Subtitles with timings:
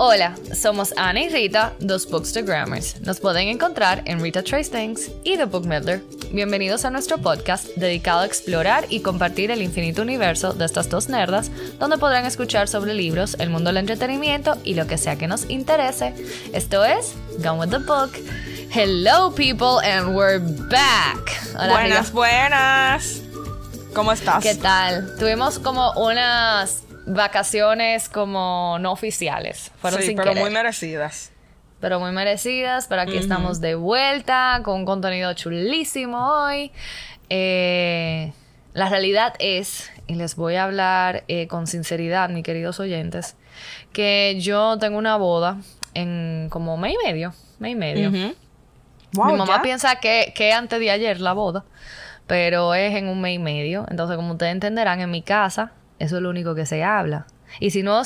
[0.00, 3.00] Hola, somos Ana y Rita, dos Bookstagrammers.
[3.00, 6.04] Nos pueden encontrar en Rita Trace Things y The Book Midler.
[6.30, 11.08] Bienvenidos a nuestro podcast dedicado a explorar y compartir el infinito universo de estas dos
[11.08, 11.50] nerdas,
[11.80, 15.50] donde podrán escuchar sobre libros, el mundo del entretenimiento y lo que sea que nos
[15.50, 16.14] interese.
[16.52, 18.12] Esto es Gone with the Book.
[18.70, 21.28] Hello people and we're back.
[21.56, 23.22] Hola, buenas, buenas.
[23.94, 24.44] ¿Cómo estás?
[24.44, 25.16] ¿Qué tal?
[25.18, 29.72] Tuvimos como unas vacaciones como no oficiales.
[29.80, 31.32] Fueron sí, pero muy merecidas.
[31.80, 36.72] Pero muy merecidas, pero aquí estamos de vuelta con un contenido chulísimo hoy.
[37.30, 38.32] Eh,
[38.74, 43.36] la realidad es, y les voy a hablar eh, con sinceridad, mis queridos oyentes,
[43.92, 45.58] que yo tengo una boda
[45.94, 48.10] en como mes y medio, mes y medio.
[48.10, 48.34] Mi
[49.12, 51.64] mamá piensa que, que antes de ayer la boda,
[52.26, 53.86] pero es en un mes y medio.
[53.88, 57.26] Entonces, como ustedes entenderán, en mi casa eso es lo único que se habla.
[57.60, 58.02] Y si no,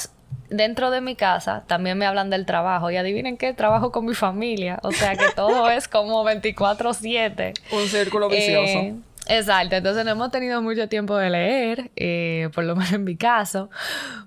[0.50, 2.91] dentro de mi casa también me hablan del trabajo.
[2.91, 4.78] Y adivinen qué, trabajo con mi familia.
[4.83, 7.55] O sea que todo es como 24/7.
[7.72, 8.78] Un círculo vicioso.
[8.78, 8.94] Eh,
[9.28, 13.17] exacto, entonces no hemos tenido mucho tiempo de leer, eh, por lo menos en mi
[13.17, 13.70] caso.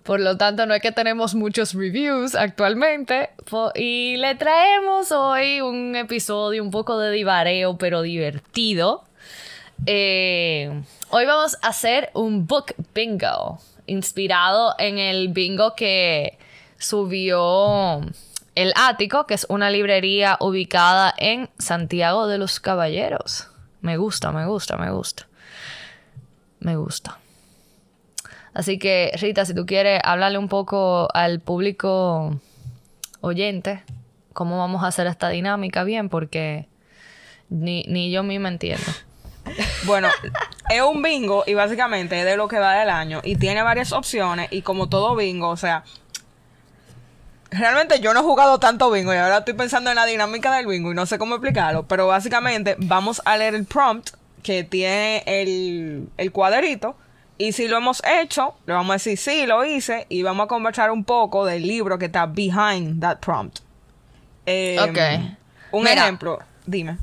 [0.04, 3.30] Por lo tanto, no es que tenemos muchos reviews actualmente.
[3.76, 9.04] Y le traemos hoy un episodio un poco de divareo, pero divertido.
[9.86, 16.38] Eh, hoy vamos a hacer un book bingo, inspirado en el bingo que
[16.78, 18.02] subió
[18.56, 23.50] El Ático, que es una librería ubicada en Santiago de los Caballeros.
[23.82, 25.28] Me gusta, me gusta, me gusta.
[26.60, 27.20] Me gusta.
[28.54, 32.40] Así que, Rita, si tú quieres hablarle un poco al público
[33.22, 33.84] oyente,
[34.34, 36.68] cómo vamos a hacer esta dinámica bien, porque
[37.50, 38.86] ni, ni yo misma entiendo.
[39.86, 40.10] Bueno,
[40.70, 43.92] es un bingo y básicamente es de lo que va del año y tiene varias
[43.92, 45.84] opciones y como todo bingo, o sea,
[47.52, 50.66] realmente yo no he jugado tanto bingo y ahora estoy pensando en la dinámica del
[50.66, 55.24] bingo y no sé cómo explicarlo, pero básicamente vamos a leer el prompt que tiene
[55.26, 56.96] el, el cuadrito
[57.38, 60.48] y si lo hemos hecho, le vamos a decir sí, lo hice y vamos a
[60.48, 63.60] conversar un poco del libro que está behind that prompt.
[64.46, 65.38] Eh, ok.
[65.72, 66.98] Un ejemplo, dime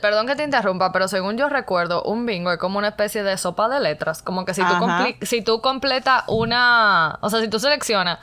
[0.00, 3.36] perdón que te interrumpa, pero según yo recuerdo, un bingo es como una especie de
[3.36, 4.22] sopa de letras.
[4.22, 4.86] Como que si tú,
[5.22, 7.18] si tú completas una.
[7.20, 8.18] O sea, si tú seleccionas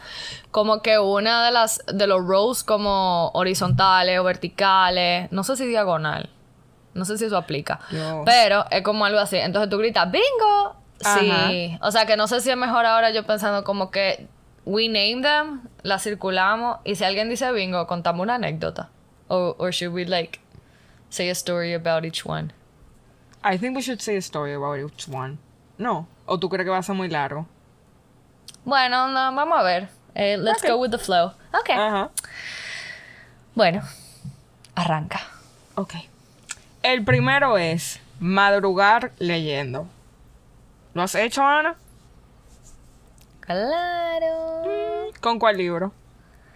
[0.51, 1.83] como que una de las.
[1.87, 5.31] de los rows como horizontales o verticales.
[5.31, 6.29] No sé si diagonal.
[6.93, 7.79] No sé si eso aplica.
[8.25, 9.37] Pero es como algo así.
[9.37, 10.75] Entonces tú gritas, ¡bingo!
[10.99, 11.77] Sí.
[11.81, 14.27] O sea que no sé si es mejor ahora yo pensando como que.
[14.63, 16.77] We name them, la circulamos.
[16.83, 18.89] Y si alguien dice bingo, contamos una anécdota.
[19.27, 20.39] O or should we like
[21.11, 22.51] say a story about each one?
[23.43, 25.37] I think we should say a story about each one.
[25.77, 26.07] No.
[26.25, 27.45] ¿O tú crees que va a ser muy largo?
[28.65, 29.89] Bueno, no, vamos a ver.
[30.15, 31.33] Eh, let's go with the flow.
[31.53, 32.09] Ok.
[33.55, 33.81] Bueno,
[34.75, 35.21] arranca.
[35.75, 35.95] Ok.
[36.83, 39.87] El primero es madrugar leyendo.
[40.93, 41.75] ¿Lo has hecho, Ana?
[43.39, 45.09] Claro.
[45.19, 45.91] ¿Con cuál libro?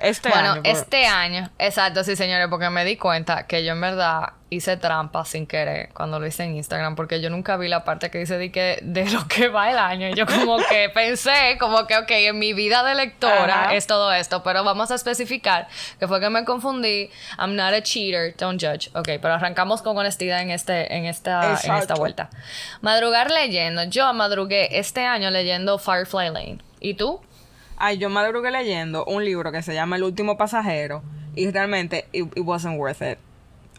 [0.05, 4.33] Este bueno, este año, exacto, sí, señores, porque me di cuenta que yo en verdad
[4.51, 8.11] hice trampa sin querer cuando lo hice en Instagram, porque yo nunca vi la parte
[8.11, 10.09] que dice de, que, de lo que va el año.
[10.15, 14.43] Yo como que pensé, como que, ok, en mi vida de lectora es todo esto,
[14.43, 15.67] pero vamos a especificar
[15.99, 17.09] que fue que me confundí.
[17.39, 18.89] I'm not a cheater, don't judge.
[18.93, 22.29] Ok, pero arrancamos con honestidad en, este, en, esta, en esta vuelta.
[22.81, 23.83] Madrugar leyendo.
[23.85, 26.57] Yo madrugué este año leyendo Firefly Lane.
[26.79, 27.21] ¿Y tú?
[27.77, 31.03] Ay, yo madrugué leyendo un libro que se llama El último pasajero
[31.35, 33.17] y realmente it, wasn't worth it.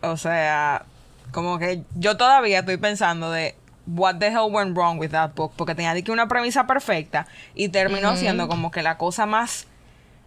[0.03, 0.85] O sea,
[1.33, 3.55] como que yo todavía estoy pensando de
[3.87, 7.69] what the hell went wrong with that book porque tenía que una premisa perfecta y
[7.69, 9.67] terminó siendo como que la cosa más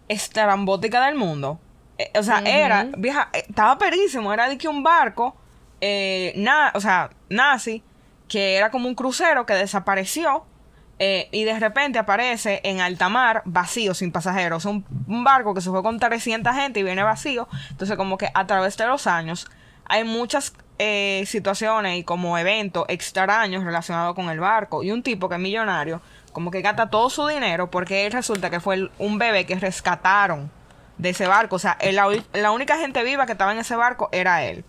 [0.08, 1.60] estrambótica del mundo.
[1.98, 5.36] Eh, o sea, era, vieja, eh, estaba perísimo, era de que un barco,
[5.80, 6.34] eh,
[6.74, 7.82] o sea, nazi,
[8.26, 10.46] que era como un crucero que desapareció
[11.02, 14.66] eh, y de repente aparece en alta mar vacío, sin pasajeros.
[14.66, 17.48] Un, un barco que se fue con 300 gente y viene vacío.
[17.70, 19.48] Entonces, como que a través de los años
[19.86, 24.82] hay muchas eh, situaciones y como eventos extraños relacionados con el barco.
[24.82, 26.02] Y un tipo que es millonario,
[26.34, 30.50] como que gasta todo su dinero porque él resulta que fue un bebé que rescataron
[30.98, 31.56] de ese barco.
[31.56, 31.78] O sea,
[32.34, 34.66] la, única gente viva que estaba en ese barco era él.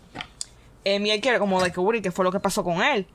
[0.86, 3.06] Eh, y él quiere como descubrir qué fue lo que pasó con él.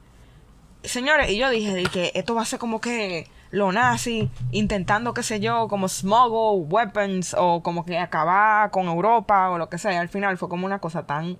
[0.86, 5.22] Señores, y yo dije que esto va a ser como que lo nazi intentando, qué
[5.22, 9.92] sé yo, como smuggle weapons o como que acabar con Europa o lo que sea.
[9.92, 11.38] Y al final fue como una cosa tan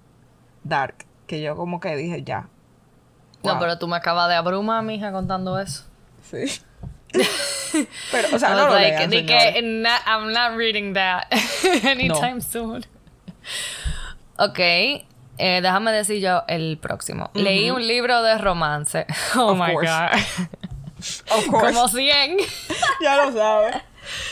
[0.64, 2.48] dark que yo como que dije ya.
[3.42, 5.84] No, pero tú me acabas de abrumar, mija, contando eso.
[6.22, 6.60] Sí.
[8.10, 9.62] Pero, o sea, no lo like, lean, que.
[9.62, 11.26] "Na- I'm not reading that
[11.84, 12.84] anytime soon.
[14.38, 14.58] Ok,
[15.38, 17.30] eh, déjame decir yo el próximo.
[17.34, 19.06] Leí un libro de romance.
[19.36, 19.90] Oh Of my course.
[19.90, 20.20] god.
[21.36, 21.74] Of course.
[21.74, 22.38] Como 100.
[23.02, 23.76] Ya lo sabes.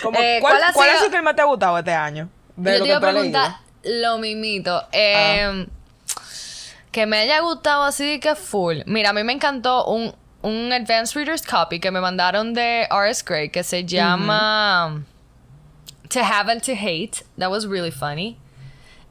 [0.03, 1.79] Como, Eh, ¿Cuál, ¿cuál ha cuál ha sido- sido el que más te ha gustado
[1.79, 2.29] este año?
[2.57, 4.83] De Yo lo te iba a preguntar lo mismito.
[4.93, 5.67] Eh,
[6.91, 8.79] Que me haya gustado así que full.
[8.87, 13.23] Mira, a mí me encantó un, un Advanced Reader's Copy que me mandaron de R.S.
[13.27, 15.03] Gray que se llama
[16.09, 17.25] To Have and to Hate.
[17.37, 18.39] That was really funny.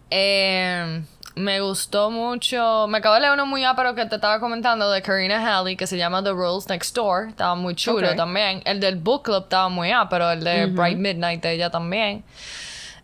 [0.09, 1.01] Eh,
[1.35, 2.87] me gustó mucho.
[2.87, 5.87] Me acabo de leer uno muy pero que te estaba comentando de Karina Halley que
[5.87, 7.29] se llama The Rules Next Door.
[7.29, 8.61] Estaba muy chulo también.
[8.65, 12.23] El del Book Club estaba muy pero el de Bright Midnight de ella también.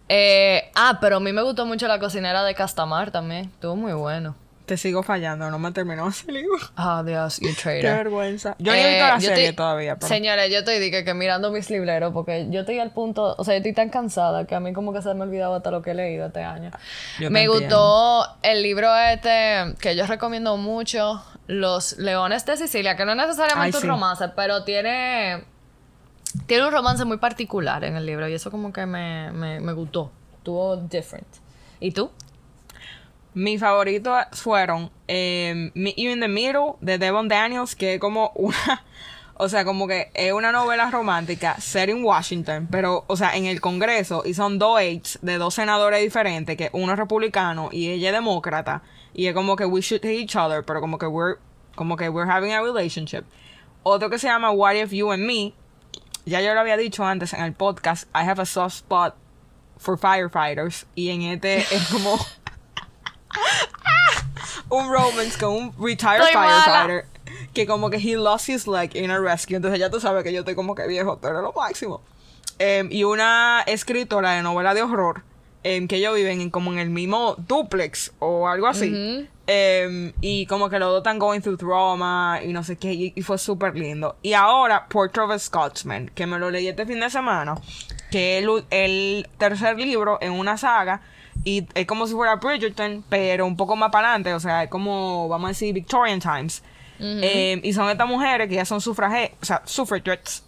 [0.07, 3.45] Eh, ah, pero a mí me gustó mucho la cocinera de Castamar también.
[3.45, 4.35] Estuvo muy bueno.
[4.69, 6.60] Te sigo fallando, no me terminó ese libro.
[6.75, 7.89] Ah, Dios, you Qué traitor.
[7.95, 8.56] vergüenza.
[8.60, 10.07] Yo no he visto Eh, la yo serie estoy- todavía, pero...
[10.07, 13.44] Señores, yo estoy de que, que mirando mis libreros porque yo estoy al punto, o
[13.44, 15.71] sea, yo estoy tan cansada que a mí como que se me ha olvidado hasta
[15.71, 16.69] lo que he leído este año.
[17.19, 22.95] Yo te me gustó el libro este que yo recomiendo mucho, Los Leones de Sicilia,
[22.95, 25.45] que no es necesariamente Ay, un romance, pero tiene
[26.45, 29.74] tiene un romance muy particular en el libro y eso como que me, me, me
[29.74, 30.12] gustó.
[30.38, 31.25] Estuvo different.
[31.80, 32.12] ¿Y tú?
[33.39, 38.83] Mis favoritos fueron eh, You in the Middle de Devon Daniels, que es como una,
[39.36, 43.45] o sea, como que es una novela romántica set in Washington, pero, o sea, en
[43.45, 47.88] el Congreso, y son dos aides de dos senadores diferentes, que uno es republicano y
[47.88, 48.81] ella es demócrata,
[49.13, 51.38] y es como que we should hate each other, pero como que we're,
[51.75, 53.24] como que we're having a relationship.
[53.83, 55.53] Otro que se llama What If You and Me,
[56.25, 59.15] ya yo lo había dicho antes en el podcast, I have a soft spot
[59.77, 62.18] for firefighters, y en este es como
[64.69, 66.63] un romance con un retired Estoy mala.
[66.63, 67.05] firefighter
[67.53, 69.55] que como que he lost his leg in a rescue.
[69.55, 72.01] Entonces ya tú sabes que yo estoy como que viejo, tú eres lo máximo.
[72.59, 75.23] Em, y una escritora de novela de horror
[75.63, 79.27] em, que ellos viven en, como en el mismo duplex o algo así.
[79.47, 82.93] Em, y como que los dos están going through trauma y no sé qué.
[82.93, 84.15] Y, y fue súper lindo.
[84.21, 87.55] Y ahora, Portrait of a Scotsman, que me lo leí este fin de semana.
[88.11, 91.01] Que es el, el tercer libro en una saga.
[91.44, 94.33] Y es como si fuera Bridgerton, pero un poco más para adelante.
[94.33, 96.63] O sea, es como, vamos a decir, Victorian Times.
[97.00, 100.44] Em, y son estas mujeres que ya son sufragettes, o sea, suffragettes.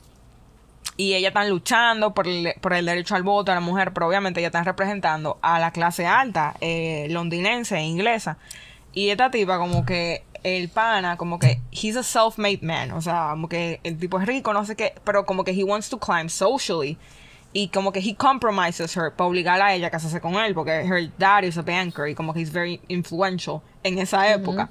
[0.98, 4.08] Y ellas están luchando por el, por el derecho al voto de la mujer, pero
[4.08, 8.38] obviamente ellas están representando a la clase alta, eh, londinense e inglesa.
[8.94, 13.30] Y esta tipa como que el pana, como que he's a self-made man, o sea,
[13.32, 15.98] como que el tipo es rico, no sé qué, pero como que he wants to
[15.98, 16.98] climb socially.
[17.54, 20.72] Y como que he compromises her para obligar a ella a casarse con él, porque
[20.72, 24.70] her dad is a banker y como que he's very influential en esa época.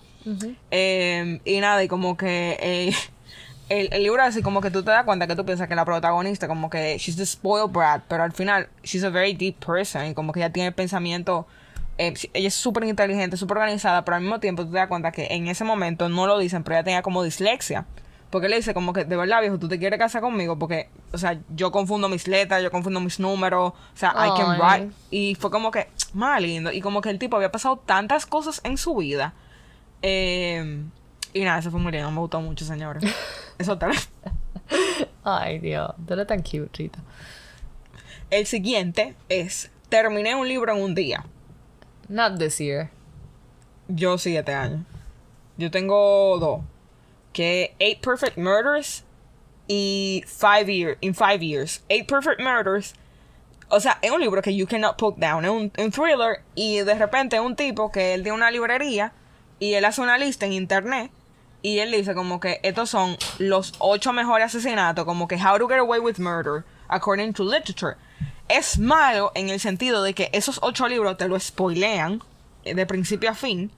[0.71, 2.93] Eh, y nada, y como que eh,
[3.69, 5.85] el, el libro así como que tú te das cuenta que tú piensas que la
[5.85, 10.07] protagonista como que she's the spoiled brat, pero al final she's a very deep person
[10.07, 11.47] y como que ella tiene pensamiento,
[11.99, 15.13] eh, ella es súper inteligente, súper organizada, pero al mismo tiempo tú te das cuenta
[15.13, 17.87] que en ese momento no lo dicen, pero ella tenía como dislexia.
[18.31, 21.19] Porque le dice como que, de verdad, viejo, tú te quieres casar conmigo porque, o
[21.19, 24.95] sea, yo confundo mis letras, yo confundo mis números, o sea, I can write.
[25.11, 26.71] Y fue como que, más lindo.
[26.71, 29.35] Y como que el tipo había pasado tantas cosas en su vida.
[30.03, 30.85] Eh,
[31.33, 33.05] y nada, eso fue muy lindo, me gustó mucho, señores.
[33.59, 34.09] Eso tal vez.
[35.23, 36.99] Ay, Dios, tú eres tan cute, Rita.
[38.31, 41.25] El siguiente es, terminé un libro en un día.
[42.09, 42.91] Not this year.
[43.89, 44.87] Yo siete años.
[45.57, 46.61] Yo tengo dos.
[47.33, 49.05] Que Eight Perfect Murders
[49.69, 50.99] y Five Years.
[51.01, 51.83] In Five Years.
[51.89, 52.95] Eight Perfect Murders.
[53.69, 55.45] O sea, es un libro que you cannot put down.
[55.45, 56.43] Es un, thriller.
[56.57, 59.13] Y de repente un tipo que él tiene una librería.
[59.61, 61.11] Y él hace una lista en internet.
[61.63, 65.05] Y él dice como que estos son los ocho mejores asesinatos.
[65.05, 66.65] Como que How to Get Away with Murder.
[66.89, 67.97] According to literature.
[68.49, 72.21] Es malo en el sentido de que esos ocho libros te lo spoilean.
[72.65, 73.71] eh, De principio a fin.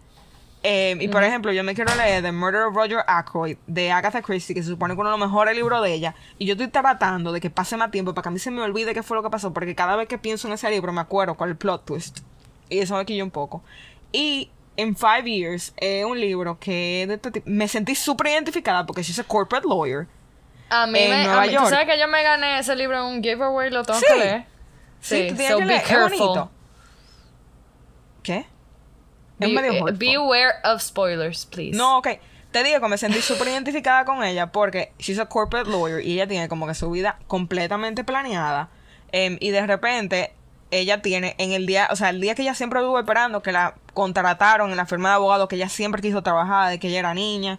[0.64, 4.22] Eh, y por ejemplo, yo me quiero leer The Murder of Roger Ackroyd de Agatha
[4.22, 6.14] Christie, que se supone que uno de los mejores libros de ella.
[6.38, 8.62] Y yo estoy tratando de que pase más tiempo para que a mí se me
[8.62, 11.00] olvide qué fue lo que pasó, porque cada vez que pienso en ese libro me
[11.00, 12.20] acuerdo es el plot twist.
[12.68, 13.62] Y eso me quilla un poco.
[14.12, 18.86] Y In Five Years es un libro que de este tipo- me sentí súper identificada
[18.86, 20.06] porque she's a corporate lawyer.
[20.70, 21.24] A mí En me.
[21.24, 21.64] Nueva a mí- York.
[21.64, 23.68] ¿Tú sabes que yo me gané ese libro en un giveaway?
[23.70, 24.06] Lo tengo Sí.
[24.08, 24.44] que leer.
[25.00, 26.48] Sí, Sí, so que leer, careful.
[28.22, 28.46] ¿Qué?
[29.42, 31.76] Es Be, medio eh, of spoilers, please.
[31.76, 32.08] No, ok.
[32.50, 36.14] Te digo que me sentí súper identificada con ella porque she's a corporate lawyer y
[36.14, 38.68] ella tiene como que su vida completamente planeada.
[39.10, 40.34] Em, y de repente
[40.70, 43.52] ella tiene en el día, o sea, el día que ella siempre estuvo esperando que
[43.52, 47.00] la contrataron en la firma de abogados que ella siempre quiso trabajar, de que ella
[47.00, 47.58] era niña.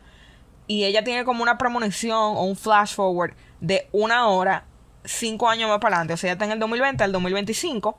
[0.67, 4.65] y ella tiene como una premonición o un flash forward de una hora,
[5.03, 6.13] cinco años más para adelante.
[6.13, 7.97] O sea, ella está en el 2020 al 2025,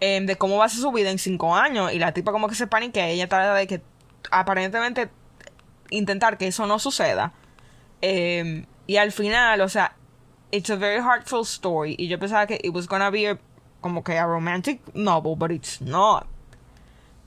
[0.00, 1.92] em, de cómo va a ser su vida en cinco años.
[1.92, 3.82] Y la tipa como que se paniquea, ella trata de que
[4.30, 5.10] aparentemente
[5.90, 7.32] intentar que eso no suceda.
[8.00, 9.94] Em, y al final, o sea,
[10.50, 11.94] it's a very heartful story.
[11.98, 13.38] Y yo pensaba que it was gonna be a,
[13.80, 16.26] como que a romantic novel, but it's not.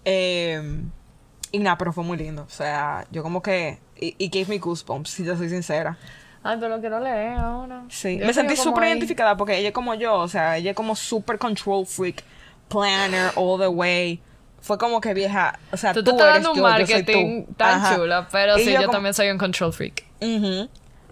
[0.06, 0.92] Em,
[1.52, 2.44] y nada, pero fue muy lindo.
[2.44, 3.80] O sea, yo como que.
[3.96, 5.98] It, gave me goosebumps, si yo soy sincera.
[6.44, 7.84] Ay, pero lo quiero leer ahora.
[7.88, 10.94] Sí, me sentí súper identificada porque ella es como yo, o sea, ella es como
[10.94, 12.24] super control freak,
[12.74, 14.20] planner all the way.
[14.62, 18.72] Fue como que vieja, o sea, tú, tú dando un marketing tan chula, pero sí,
[18.72, 20.06] yo, también soy un control freak.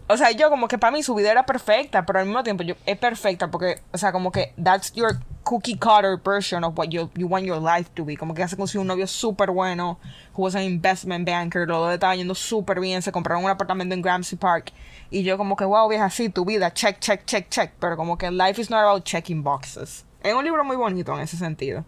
[0.08, 2.64] O sea, yo como que para mí su vida era perfecta, pero al mismo tiempo
[2.64, 6.90] yo, es perfecta porque, o sea, como que that's your cookie cutter version of what
[6.90, 8.18] you, you want your life to be.
[8.18, 10.00] Como que hace consiguió un novio súper bueno,
[10.34, 14.02] who was an investment banker, lo estaba yendo súper bien, se compraron un apartamento en
[14.02, 14.74] Gramercy Park.
[15.10, 17.72] Y yo como que, wow, vieja, sí, tu vida, check, check, check, check.
[17.80, 20.06] Pero como que life is not about checking boxes.
[20.24, 21.86] Es un libro muy bonito en ese sentido.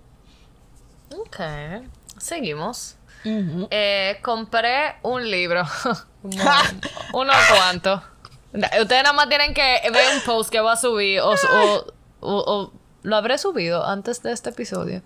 [1.16, 1.38] Ok,
[2.18, 2.98] seguimos.
[3.26, 5.64] eh, compré un libro.
[7.14, 8.02] Uno cuanto.
[8.54, 11.34] Ustedes nada más tienen que ver un post que va a subir o,
[12.22, 12.72] o
[13.02, 15.02] lo habré subido antes de este episodio.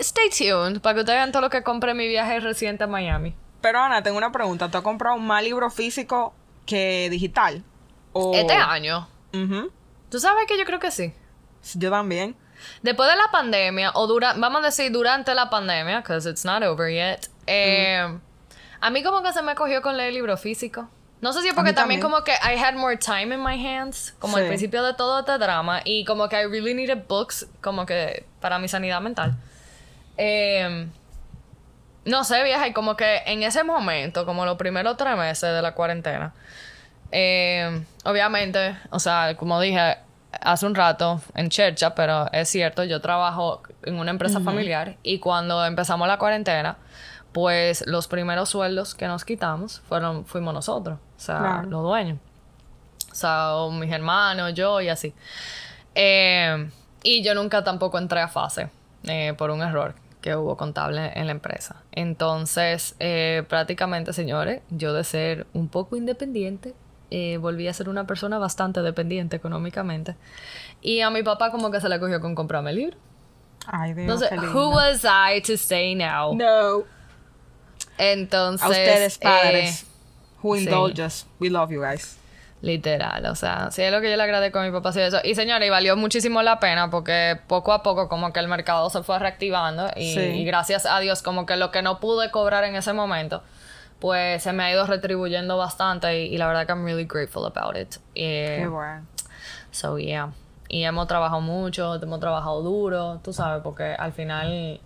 [0.00, 2.86] Stay tuned para que ustedes vean todo lo que compré en mi viaje reciente a
[2.86, 3.34] Miami.
[3.60, 4.70] Pero Ana, tengo una pregunta.
[4.70, 6.34] ¿Tú has comprado más libro físico
[6.66, 7.62] que digital?
[8.34, 9.08] Este año.
[10.10, 11.12] ¿Tú sabes que yo creo que sí?
[11.74, 12.36] Yo también.
[12.82, 16.62] Después de la pandemia, o dura, vamos a decir durante la pandemia, because it's not
[16.62, 18.18] over yet, eh,
[18.80, 20.88] a mí como que se me cogió con leer libro físico.
[21.20, 24.12] No sé si es porque también, como que I had more time in my hands,
[24.18, 27.86] como al principio de todo este drama, y como que I really needed books, como
[27.86, 29.36] que para mi sanidad mental.
[30.16, 30.90] Em,
[32.04, 35.62] no sé, vieja, y como que en ese momento, como los primeros tres meses de
[35.62, 36.34] la cuarentena,
[37.12, 39.98] em, obviamente, o sea, como dije
[40.40, 45.18] hace un rato en Chercha, pero es cierto, yo trabajo en una empresa familiar y
[45.18, 46.78] cuando empezamos la cuarentena,
[47.32, 52.18] pues los primeros sueldos que nos quitamos fueron, fuimos nosotros, o sea, los dueños.
[53.10, 55.14] O sea, mis hermanos, yo y así.
[55.94, 56.70] Eh,
[57.02, 58.70] y yo nunca tampoco entré a fase
[59.04, 61.82] eh, por un error que hubo contable en la empresa.
[61.90, 66.74] Entonces, eh, prácticamente, señores, yo de ser un poco independiente,
[67.40, 70.16] volví a ser una persona bastante dependiente económicamente.
[70.80, 72.96] Y a mi papá como que se le cogió con comprarme el libro.
[73.66, 76.34] Ay, Dios, Entonces, who was I to say no?
[76.34, 76.84] No.
[77.98, 78.66] Entonces.
[78.66, 79.82] A ustedes, padres.
[79.82, 79.86] Eh,
[80.42, 81.26] who indulge us.
[81.38, 82.18] We love you guys.
[82.62, 84.92] Literal, o sea, sí es lo que yo le agradezco a mi papá.
[84.92, 85.18] Sí, eso.
[85.24, 88.88] Y señora, y valió muchísimo la pena porque poco a poco como que el mercado
[88.88, 92.76] se fue reactivando y, gracias a Dios como que lo que no pude cobrar en
[92.76, 93.42] ese momento,
[94.02, 97.76] pues se me ha ido retribuyendo bastante y, la verdad que I'm really grateful about
[97.76, 97.98] it.
[98.14, 99.06] Qué bueno.
[99.70, 100.32] So, yeah.
[100.68, 104.80] Y hemos trabajado mucho, hemos trabajado duro, tú sabes, porque al final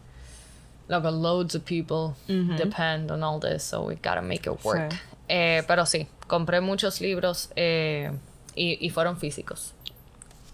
[0.89, 4.93] like loads of people depend on all this, so we gotta make it work.
[5.29, 8.13] Eh, pero sí, compré muchos libros eh,
[8.55, 9.73] y, fueron físicos.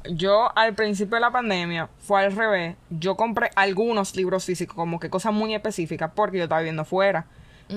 [0.09, 2.77] Yo al principio de la pandemia fue al revés.
[2.91, 7.27] Yo compré algunos libros físicos, como que cosas muy específicas, porque yo estaba viviendo fuera.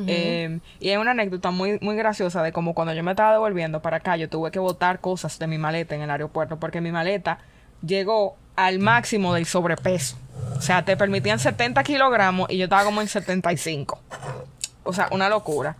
[0.07, 3.81] Em, y hay una anécdota muy, muy graciosa de como cuando yo me estaba devolviendo
[3.81, 6.91] para acá, yo tuve que botar cosas de mi maleta en el aeropuerto, porque mi
[6.91, 7.39] maleta
[7.85, 10.17] llegó al máximo del sobrepeso.
[10.57, 13.99] O sea, te permitían 70 kilogramos y yo estaba como en 75.
[14.83, 15.75] O sea, una locura.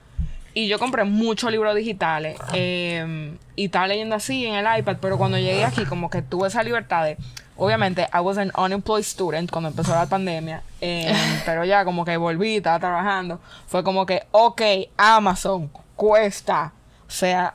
[0.54, 5.18] Y yo compré muchos libros digitales em, y estaba leyendo así en el iPad, pero
[5.18, 7.18] cuando llegué aquí como que tuve esa libertad de...
[7.58, 12.18] Obviamente, I was an unemployed student cuando empezó la pandemia, em, pero ya como que
[12.18, 13.40] volví, estaba trabajando.
[13.68, 14.62] Fue como que, ok,
[14.98, 16.74] Amazon, cuesta.
[17.08, 17.54] O sea,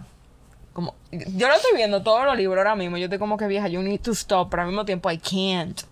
[0.73, 0.95] como...
[1.11, 2.97] Yo lo estoy viendo todos los libros ahora mismo.
[2.97, 5.83] Yo estoy como que vieja, you need to stop, pero al mismo tiempo I can't.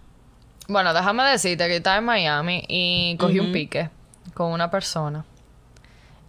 [0.69, 3.91] Bueno, déjame decirte que estaba en Miami y cogí un pique
[4.35, 5.25] con una persona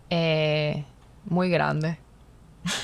[0.09, 0.85] eh,
[1.25, 1.97] muy grande.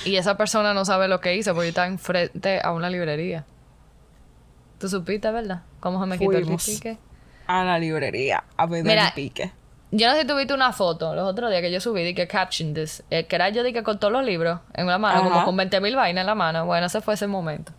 [0.04, 3.46] Y esa persona no sabe lo que hizo porque está enfrente a una librería.
[4.80, 5.64] ¿Tú supiste, verdad?
[5.80, 6.98] ¿Cómo se me quitó el pique?
[7.48, 9.52] A la librería a pedir el pique.
[9.92, 12.28] Yo no sé si tuviste una foto los otros días que yo subí de que
[12.28, 13.04] caption this.
[13.12, 15.56] Eh, que era yo de que con todos los libros en la mano, como con
[15.56, 16.66] 20 mil vainas en la mano.
[16.66, 17.72] Bueno, ese fue ese momento.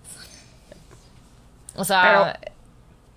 [1.74, 2.38] O sea,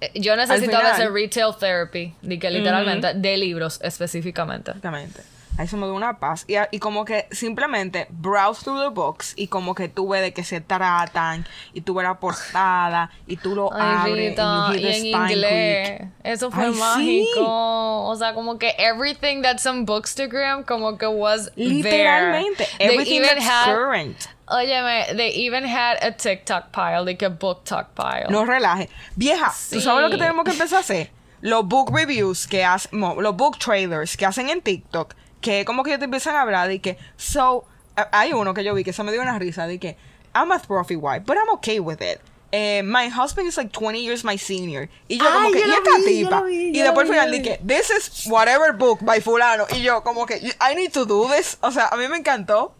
[0.01, 4.71] eh, yo necesitaba ese retail therapy, de que literalmente, de libros específicamente.
[4.71, 5.21] Exactamente.
[5.59, 6.45] A eso me da una paz.
[6.47, 10.31] Y, y como que simplemente browse through the books y como que tú ves de
[10.31, 14.81] qué se tratan y tú ves la portada y tú lo Ay, abres Rita, y
[14.81, 16.01] the en inglés.
[16.23, 16.79] Eso fue Ay, sí.
[16.79, 18.05] mágico.
[18.07, 22.93] O sea, como que everything that's on Bookstagram como que was Literalmente, there.
[22.93, 24.27] Everything even that's had- current.
[24.47, 28.27] Óyeme, they even had a TikTok pile, like a book talk pile.
[28.31, 28.89] No relaje.
[29.15, 31.11] Vieja, ¿tú sabes lo que tenemos que empezar a hacer?
[31.41, 35.97] Los book reviews que hacen, los book trailers que hacen en TikTok, que como que
[35.97, 37.65] te empiezan a hablar de que, so,
[37.95, 39.97] a- hay uno que yo vi que se me dio una risa de que,
[40.35, 42.19] I'm a trophy wife, but I'm okay with it.
[42.51, 44.89] Eh, my husband is like 20 years my senior.
[45.07, 46.41] Y yo Ay, como que, yo y esta vi, tipa.
[46.41, 49.65] vi, y después al final que, this is whatever book by fulano.
[49.75, 51.57] Y yo como que, I need to do this.
[51.61, 52.73] O sea, a mí me encantó.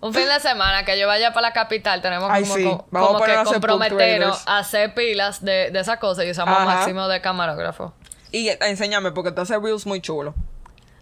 [0.00, 2.64] Un fin de semana que yo vaya para la capital, tenemos Ay, como, sí.
[2.64, 6.30] co- Vamos como a poner que comprometernos a hacer pilas de, de esas cosas y
[6.30, 6.66] usamos Ajá.
[6.66, 7.94] máximo de camarógrafo.
[8.30, 10.34] Y enséñame, porque tú haces reels muy chulo.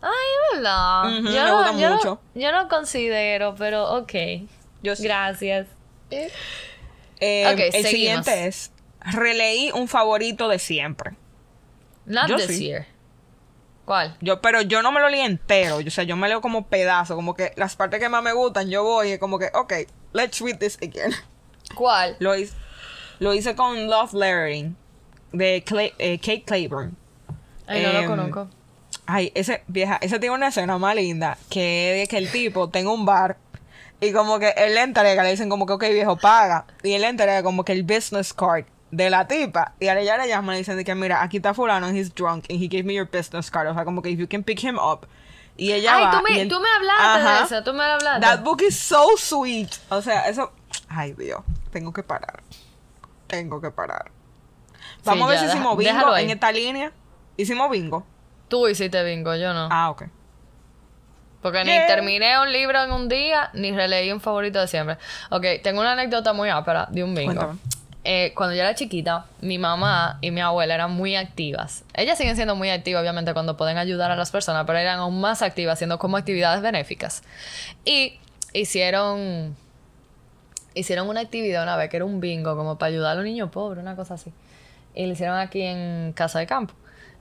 [0.02, 0.10] Ay,
[0.54, 1.04] ¿verdad?
[1.18, 2.20] Ujú, yo, me no, gusta yo, no- mucho.
[2.34, 4.12] yo no considero, pero ok.
[4.82, 5.04] Yo sí.
[5.04, 5.68] Gracias.
[6.10, 7.90] Eh, Ok, el seguimos.
[7.90, 11.12] siguiente es, releí un favorito de siempre.
[12.04, 12.64] Not Yo this sí.
[12.64, 12.86] year.
[13.84, 14.16] ¿Cuál?
[14.20, 15.76] Yo, pero yo no me lo leí entero.
[15.76, 17.14] O sea, yo me leo como pedazo.
[17.14, 19.72] Como que las partes que más me gustan, yo voy y como que, ok,
[20.12, 21.12] let's read this again.
[21.76, 22.16] ¿Cuál?
[22.18, 22.54] Lo hice,
[23.20, 24.76] lo hice con Love Lettering
[25.32, 26.92] de Clay- eh, Kate Claiborne.
[27.66, 28.48] Ay, no lo Em, conozco.
[29.06, 32.92] Ay, ese, vieja, ese tiene una escena más linda que es que el tipo tenga
[32.92, 33.36] un bar
[34.00, 36.66] y como que él le entrega, le dicen como que, ok, viejo, paga.
[36.82, 39.74] Y él le entrega como que el business card de la tipa.
[39.80, 42.12] Y a ella le llaman y le dicen de que, mira, aquí está fulano, he's
[42.14, 43.68] drunk, and he gave me your business card.
[43.68, 45.06] O sea, como que if you can pick him up.
[45.56, 46.10] Y ella Ay, va.
[46.10, 47.38] tú me, él- tú me hablaste Ajá.
[47.38, 48.20] de eso, tú me hablaste.
[48.22, 49.68] That book is so sweet.
[49.90, 50.52] O sea, eso...
[50.88, 51.40] Ay, Dios,
[51.70, 52.42] tengo que parar.
[53.28, 54.10] Tengo que parar.
[55.04, 56.92] Vamos a ver ya, si deja- hicimos bingo en esta línea.
[57.36, 58.04] Hicimos bingo.
[58.52, 59.66] Tú hiciste bingo, yo no.
[59.70, 60.02] Ah, ok.
[61.40, 61.80] Porque Yeah.
[61.80, 64.98] ni terminé un libro en un día, ni releí un favorito de siempre.
[65.30, 67.56] Ok, tengo una anécdota muy ápera de un bingo.
[68.04, 71.82] Eh, cuando yo era chiquita, mi mamá y mi abuela eran muy activas.
[71.94, 75.18] Ellas siguen siendo muy activas, obviamente, cuando pueden ayudar a las personas, pero eran aún
[75.18, 77.22] más activas haciendo como actividades benéficas.
[77.86, 78.20] Y
[78.52, 79.56] hicieron
[80.74, 83.48] hicieron una actividad una vez que era un bingo, como para ayudar a los niños
[83.50, 84.30] pobres, una cosa así.
[84.94, 86.74] Y lo hicieron aquí en Casa de Campo,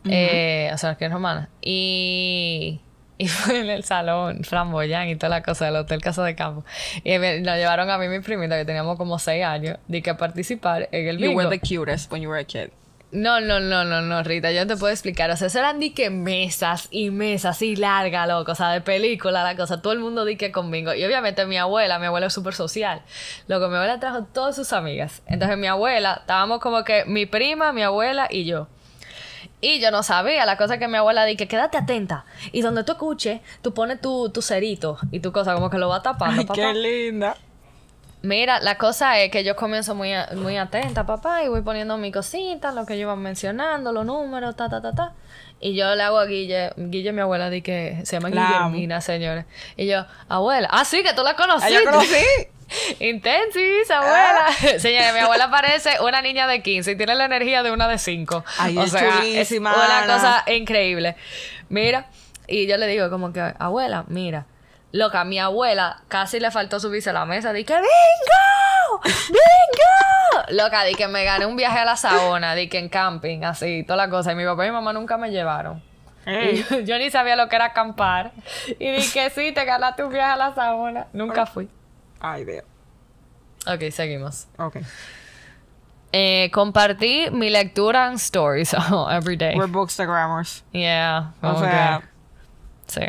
[0.10, 1.50] eh, o sea, aquí en Romana.
[1.62, 2.80] Y,
[3.18, 6.64] y fue en el salón flamboyán y toda la cosa del Hotel Casa de Campo.
[7.04, 10.02] Y me- nos llevaron a mí y mi primita, que teníamos como seis años, de
[10.02, 11.38] que participar en el You bingo.
[11.38, 12.70] were the cutest when you were a kid.
[13.14, 15.30] No, no, no, no, no, Rita, yo no te puedo explicar.
[15.32, 18.54] O sea, eso eran di que mesas y mesas y larga, loco.
[18.54, 19.82] O sea, de película, la cosa.
[19.82, 20.94] Todo el mundo di que con bingo.
[20.94, 23.02] Y obviamente mi abuela, mi abuela es súper social.
[23.50, 25.24] Loco, mi abuela trajo todas sus amigas.
[25.28, 28.70] Entonces mi abuela, estábamos como que mi prima, mi abuela y yo.
[29.62, 32.26] Y yo no sabía, la cosa que mi abuela dice, quédate atenta.
[32.52, 35.88] Y donde tú escuches, tú pones tu, tu cerito y tu cosa, como que lo
[35.88, 36.60] va tapando, Ay, papá.
[36.60, 37.38] qué linda.
[38.24, 42.12] Mira, la cosa es que yo comienzo muy, muy atenta, papá, y voy poniendo mi
[42.12, 45.14] cosita, lo que ellos van mencionando, los números, ta, ta, ta, ta.
[45.60, 48.70] Y yo le hago a Guille, Guille, mi abuela, di que se llama La amo.
[48.70, 49.46] Guillermina, señores.
[49.76, 51.78] Y yo, abuela, ah, sí, que tú la conociste.
[51.78, 52.26] Ay, yo conocí.
[53.00, 54.48] Intensis, abuela.
[54.80, 57.98] Señores, mi abuela parece una niña de 15 y tiene la energía de una de
[57.98, 58.46] 5.
[58.60, 60.14] Ay, o es sea, chulísima, es una Ana.
[60.14, 61.16] cosa increíble.
[61.70, 62.08] Mira,
[62.48, 64.46] y yo le digo como que, abuela, mira.
[64.94, 67.54] Loca, mi abuela casi le faltó subirse a la mesa.
[67.54, 69.02] Dije, ¡Bingo!
[69.30, 70.46] ¡Bingo!
[70.50, 73.84] Loca, di que me gané un viaje a la Saona, di que en camping, así,
[73.84, 74.34] toda la cosa.
[74.34, 75.82] Y mi papá y mi mamá nunca me llevaron.
[76.26, 78.32] Yo, yo ni sabía lo que era acampar.
[78.80, 81.08] Y dije, sí, te ganaste un viaje a la Saona.
[81.14, 81.70] Nunca fui.
[82.20, 82.64] Ay, Dios.
[83.66, 84.48] Ok, seguimos.
[84.58, 84.78] Ok.
[86.14, 89.56] Eh, compartí mi lectura en stories oh, every day.
[89.56, 90.64] We're bookstagrammers.
[90.74, 91.32] Yeah.
[91.42, 92.02] O como sea,
[92.86, 93.08] que- sí.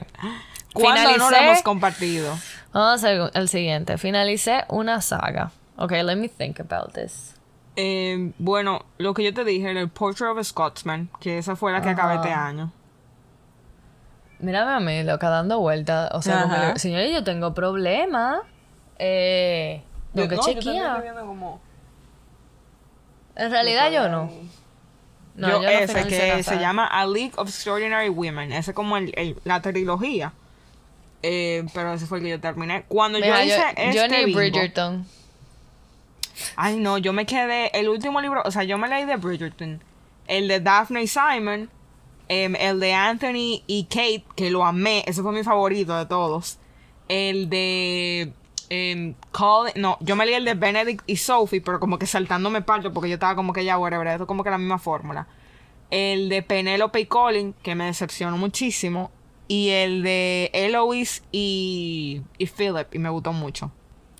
[0.74, 2.38] ¿Cuándo no lo Finalicé- hemos compartido?
[2.72, 3.98] Vamos al el siguiente.
[3.98, 5.50] Finalicé una saga.
[5.76, 7.34] Ok, let me think about this.
[7.76, 11.72] Eh, bueno, lo que yo te dije, el Portrait of a Scotsman, que esa fue
[11.72, 12.70] la que acabé este año.
[14.40, 16.10] Mírame a mí, loca, dando vueltas.
[16.12, 18.40] O sea, le- señores, yo tengo problemas.
[18.98, 19.82] Eh,
[20.14, 21.60] que no, yo como...
[23.34, 24.30] En realidad yo no.
[25.34, 28.52] No, yo, yo ese finalicé que se llama A League of Extraordinary Women.
[28.52, 30.32] Ese es como el, el- la trilogía.
[31.22, 32.84] Eh, pero ese fue el que yo terminé.
[32.88, 35.06] Cuando Mira, yo hice yo, este bingo- Bridgerton.
[36.56, 37.70] Ay, no, yo me quedé.
[37.78, 39.82] El último libro, o sea, yo me leí de Bridgerton.
[40.26, 41.70] El de Daphne y Simon.
[42.28, 45.04] em, el de Anthony y Kate, que lo amé.
[45.06, 46.58] Ese fue mi favorito de todos.
[47.08, 48.32] El de.
[48.70, 52.62] em, Colin- no, yo me leí el de Benedict y Sophie, pero como que saltándome
[52.62, 55.26] parto porque yo estaba como que ya, whatever, esto es como que la misma fórmula.
[55.90, 59.10] El de Penelope y Colin, que me decepcionó muchísimo.
[59.52, 63.70] Y el de Eloise y, y Philip y me gustó mucho.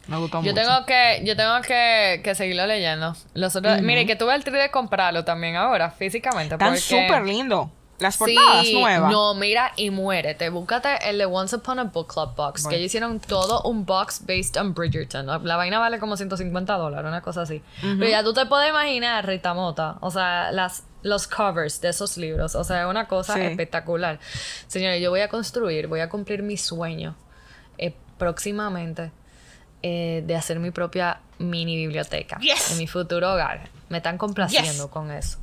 [0.09, 0.55] Me gustó Yo mucho.
[0.55, 3.14] tengo que, yo tengo que, que seguirlo leyendo.
[3.35, 6.57] Los otros, Mire, que tuve el tri de comprarlo también ahora, físicamente.
[6.57, 7.68] Están porque- súper lindos.
[8.02, 9.10] Las portadas Sí, nuevas.
[9.10, 10.48] No, mira y muérete.
[10.50, 12.66] Búscate el de Once Upon a Book Club Box.
[12.66, 15.26] Que ellos hicieron todo un box based on Bridgerton.
[15.44, 17.62] La vaina vale como 150 dólares, una cosa así.
[17.80, 19.96] Pero ya tú te puedes imaginar, Rita Mota.
[20.00, 22.54] O sea, las, los covers de esos libros.
[22.54, 23.40] O sea, es una cosa Sí.
[23.40, 24.18] espectacular.
[24.66, 27.14] Señores, yo voy a construir, voy a cumplir mi sueño
[27.78, 29.12] eh, próximamente
[29.82, 32.72] eh, de hacer mi propia mini biblioteca Yes.
[32.72, 33.68] en mi futuro hogar.
[33.88, 34.86] Me están complaciendo Yes.
[34.86, 35.38] con eso.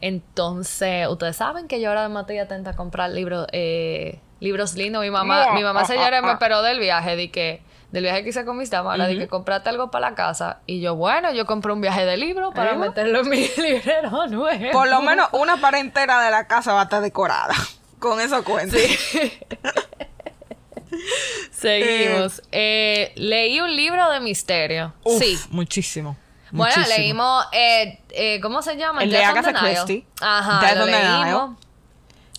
[0.00, 5.02] Entonces, ustedes saben que yo ahora me estoy atenta a comprar libros, eh, libros lindos.
[5.02, 8.30] Mi mamá, mi mamá señores ah, me esperó del viaje, de que, del viaje que
[8.30, 10.60] hice con mis damas, ahora de que comprate algo para la casa.
[10.66, 12.76] Y yo, bueno, yo compré un viaje de libros para ¿Eh?
[12.76, 14.70] meterlo en mi librero nuevo.
[14.72, 17.54] Por lo menos una pared entera de la casa va a estar decorada.
[17.98, 18.76] Con eso cuento.
[21.50, 22.42] Seguimos.
[22.50, 24.94] Eh, leí un libro de misterio.
[25.04, 25.38] Uf, sí.
[25.50, 26.16] Muchísimo.
[26.52, 26.96] Bueno, muchísimo.
[26.98, 29.02] leímos, eh, eh, ¿cómo se llama?
[29.02, 29.60] El de Death Agatha.
[29.60, 30.06] Christie.
[30.20, 31.56] Ajá, Death lo leímos.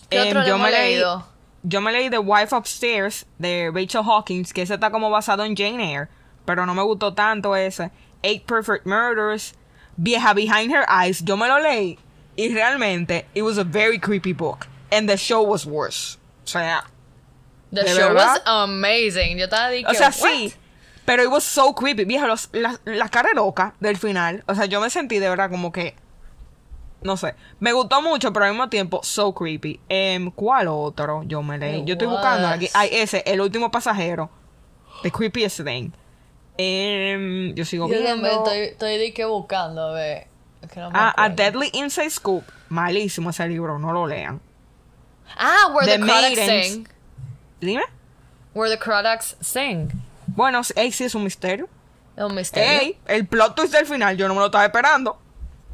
[0.08, 1.26] ¿Qué Em, otro yo hemos me leí- leído?
[1.64, 5.56] Yo me leí The Wife Upstairs de Rachel Hawkins, que ese está como basado en
[5.56, 6.08] Jane Eyre,
[6.44, 7.90] pero no me gustó tanto ese.
[8.22, 9.54] Eight Perfect Murders,
[9.96, 11.98] Vieja Behind Her Eyes, yo me lo leí
[12.36, 16.18] y realmente it was a very creepy book and the show was worse.
[16.44, 16.84] O sea,
[17.72, 18.32] The ¿De show verdad?
[18.32, 19.38] was amazing.
[19.38, 20.52] Yo estaba de o sea, sí,
[21.04, 22.04] pero it was so creepy.
[22.04, 25.50] Vieja, los- la, la cara loca del final, o sea, yo me sentí de verdad
[25.50, 25.94] como que
[27.02, 29.80] no sé, me gustó mucho, pero al mismo tiempo so creepy.
[29.88, 31.80] Em, ¿Cuál otro yo me leí?
[31.80, 32.68] It Yo estoy buscando aquí.
[32.74, 34.30] Ay, ese, El último pasajero.
[35.02, 35.90] The creepiest thing.
[36.56, 38.28] Em, yo sigo Yo viendo.
[38.28, 40.28] estoy, estoy de que buscando, a ver.
[40.60, 41.28] Es que no me Ah, A.
[41.28, 42.44] Deadly Inside Scoop.
[42.68, 44.40] Malísimo ese libro, no lo lean.
[45.36, 46.46] Ah, Where the, The Crawdads.
[46.68, 46.88] Sing.
[47.60, 47.82] Dime.
[48.54, 49.90] Where the Crawdads Sing.
[50.34, 51.68] Bueno, ey, sí es un misterio.
[52.16, 52.80] Es un misterio.
[52.80, 55.18] Ey, el plot twist del final, yo no me lo estaba esperando.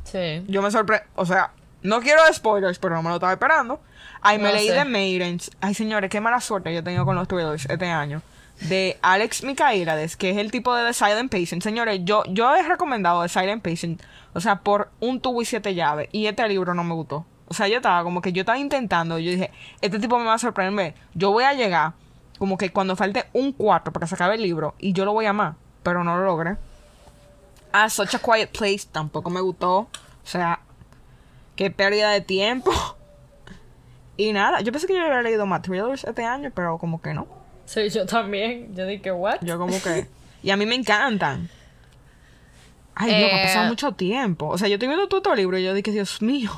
[0.05, 0.45] Sí.
[0.49, 1.05] Yo me sorprendí.
[1.17, 3.81] O sea, no quiero spoilers, pero no me lo estaba esperando.
[4.21, 4.75] Ay, me leí sé.
[4.75, 5.51] The Maidens.
[5.61, 8.23] Ay, señores, qué mala suerte yo he tenido con los thrillers este año.
[8.63, 11.63] De Alex Micaelades, que es el tipo de The Silent Patient.
[11.63, 14.03] Señores, yo, yo he recomendado The Silent Patient,
[14.35, 16.09] o sea, por un tubo y siete llaves.
[16.11, 17.25] Y este libro no me gustó.
[17.47, 19.19] O sea, yo estaba como que yo estaba intentando.
[19.19, 20.95] Yo dije, este tipo me va a sorprender.
[21.15, 21.93] Yo voy a llegar,
[22.39, 25.13] como que cuando falte un cuarto para que se acabe el libro, y yo lo
[25.13, 25.55] voy a amar.
[25.83, 26.57] Pero no lo logré.
[27.73, 29.79] Ah, Such a Quiet Place tampoco me gustó.
[29.79, 29.89] O
[30.25, 30.61] sea,
[31.57, 32.73] qué pérdida de tiempo.
[34.21, 37.15] Y nada, yo pensé que yo había leído más thrillers este año, pero como que
[37.15, 37.29] no.
[37.67, 38.75] Sí, yo también.
[38.75, 39.37] Yo dije, ¿what?
[39.43, 40.09] Yo como que...
[40.43, 41.49] Y a mí me encantan.
[42.97, 44.49] Ay, Dios, ha Eh, pasado mucho tiempo.
[44.49, 46.51] O sea, yo estoy viendo todo tu libro y yo dije, Dios mío.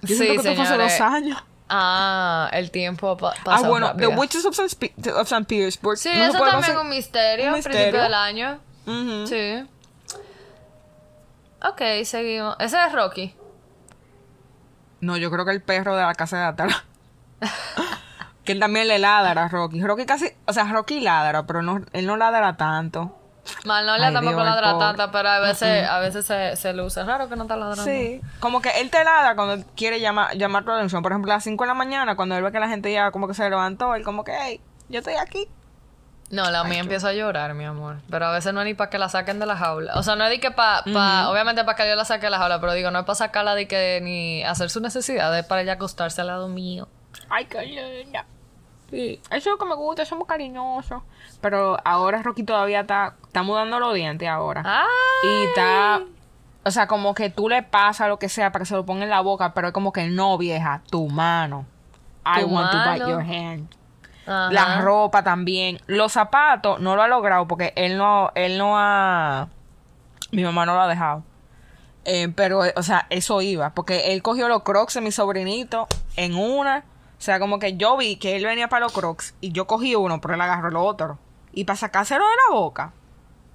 [0.00, 1.44] Yo Sí, siento que esto fue hace dos años.
[1.68, 4.10] Ah, el tiempo pa- Ah, pasa bueno, rápido.
[4.10, 5.10] The Witches of St.
[5.12, 5.44] Of St.
[5.44, 5.98] Petersburg.
[5.98, 7.78] Sí, no eso también es un misterio, un misterio.
[7.78, 8.58] principio del año.
[9.26, 9.68] Sí.
[11.62, 12.56] Ok, seguimos.
[12.58, 13.34] Ese es Rocky.
[15.00, 16.84] No, yo creo que el perro de la casa de atrás.
[18.44, 19.82] que él también le ladra a Rocky.
[19.82, 23.17] Rocky casi, o sea, Rocky ladra, pero no, él no ladra tanto.
[23.64, 24.86] Magnolia Ay, tampoco Dios, ladra pobre.
[24.86, 27.00] tanta, pero a veces, a veces se, se luce.
[27.00, 27.84] Es raro que no está ladrando.
[27.84, 28.20] Sí.
[28.40, 31.02] Como que él te ladra cuando quiere llamar, llamar tu atención.
[31.02, 33.10] Por ejemplo, a las 5 de la mañana, cuando él ve que la gente ya
[33.10, 35.48] como que se levantó, él como que, hey, yo estoy aquí.
[36.30, 37.96] No, la mía empieza a llorar, mi amor.
[38.10, 39.94] Pero a veces no es ni para que la saquen de la jaula.
[39.94, 40.82] O sea, no es de que para...
[40.84, 43.14] Pa, Obviamente para que yo la saque de la jaula, pero digo, no es para
[43.14, 46.86] sacarla de que ni hacer sus necesidades, es para ella acostarse al lado mío.
[47.30, 48.26] Ay, qué linda.
[48.90, 51.02] Sí, eso es lo que me gusta, somos cariñosos.
[51.40, 54.62] Pero ahora Rocky todavía está, está mudando los dientes ahora.
[54.64, 54.86] ¡Ah!
[55.22, 56.02] Y está,
[56.64, 59.04] o sea, como que tú le pasas lo que sea para que se lo ponga
[59.04, 61.66] en la boca, pero es como que no, vieja, tu mano.
[62.24, 63.74] I want to bite your hand.
[64.26, 64.52] Ajá.
[64.52, 65.80] La ropa también.
[65.86, 69.48] Los zapatos no lo ha logrado porque él no, él no ha,
[70.32, 71.22] mi mamá no lo ha dejado.
[72.04, 76.36] Eh, pero, o sea, eso iba, porque él cogió los crocs de mi sobrinito en
[76.36, 76.84] una.
[77.18, 79.94] O sea, como que yo vi que él venía para los crocs y yo cogí
[79.96, 81.18] uno, pero él agarró el otro.
[81.52, 82.92] Y para sacárselo de la boca,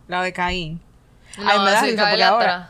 [0.08, 0.82] la de Caín.
[1.38, 2.70] No, Ay, me da risa porque ahora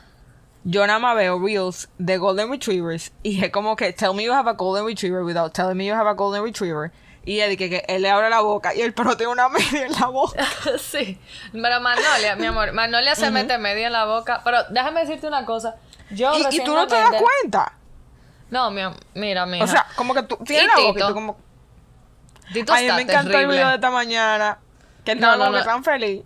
[0.64, 4.32] yo nada más veo reels de Golden Retrievers y es como que tell me you
[4.32, 6.92] have a Golden Retriever without telling me you have a Golden Retriever.
[7.26, 9.86] Y él que, que él le abre la boca y el perro tiene una media
[9.86, 10.46] en la boca.
[10.80, 11.20] sí.
[11.52, 14.42] Pero Magnolia, mi amor, Magnolia se mete media en la boca.
[14.44, 15.76] Pero déjame decirte una cosa.
[16.10, 17.74] Yo Y, y tú no te das cuenta.
[18.50, 18.82] No, mi
[19.14, 19.64] mira, mira.
[19.64, 21.38] O sea, como que tú tienes ¿Y la boca y tú como...
[22.52, 24.60] Tito Ay, está me encantó el video de esta mañana.
[25.04, 25.64] Que él No, no, no.
[25.64, 26.24] tan feliz.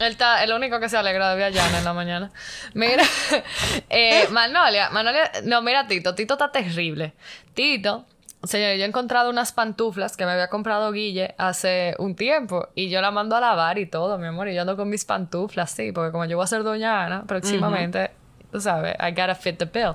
[0.00, 2.30] Él está el único que se alegra de Viallana en la mañana.
[2.74, 3.04] Mira,
[3.90, 7.14] eh, Magnolia, Magnolia, no, mira Tito, Tito está terrible.
[7.54, 8.04] Tito
[8.46, 12.90] Señores, yo he encontrado unas pantuflas que me había comprado Guille hace un tiempo y
[12.90, 14.48] yo la mando a lavar y todo, mi amor.
[14.48, 17.24] Y yo ando con mis pantuflas, sí, porque como yo voy a ser doña Ana
[17.24, 18.10] próximamente,
[18.52, 19.94] tú sabes, I gotta fit the bill.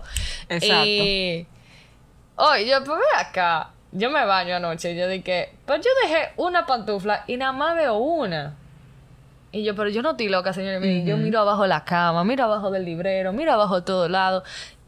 [0.50, 0.86] Exacto.
[0.86, 1.48] Y.
[2.40, 3.70] Oye, yo, pues ve acá.
[3.92, 7.76] Yo me baño anoche y yo dije, pues yo dejé una pantufla y nada más
[7.76, 8.56] veo una.
[9.52, 10.80] Y yo, pero yo no estoy loca, señores.
[10.80, 14.10] miren, Yo miro abajo de la cama, miro abajo del librero, miro abajo de todos
[14.10, 14.44] lados.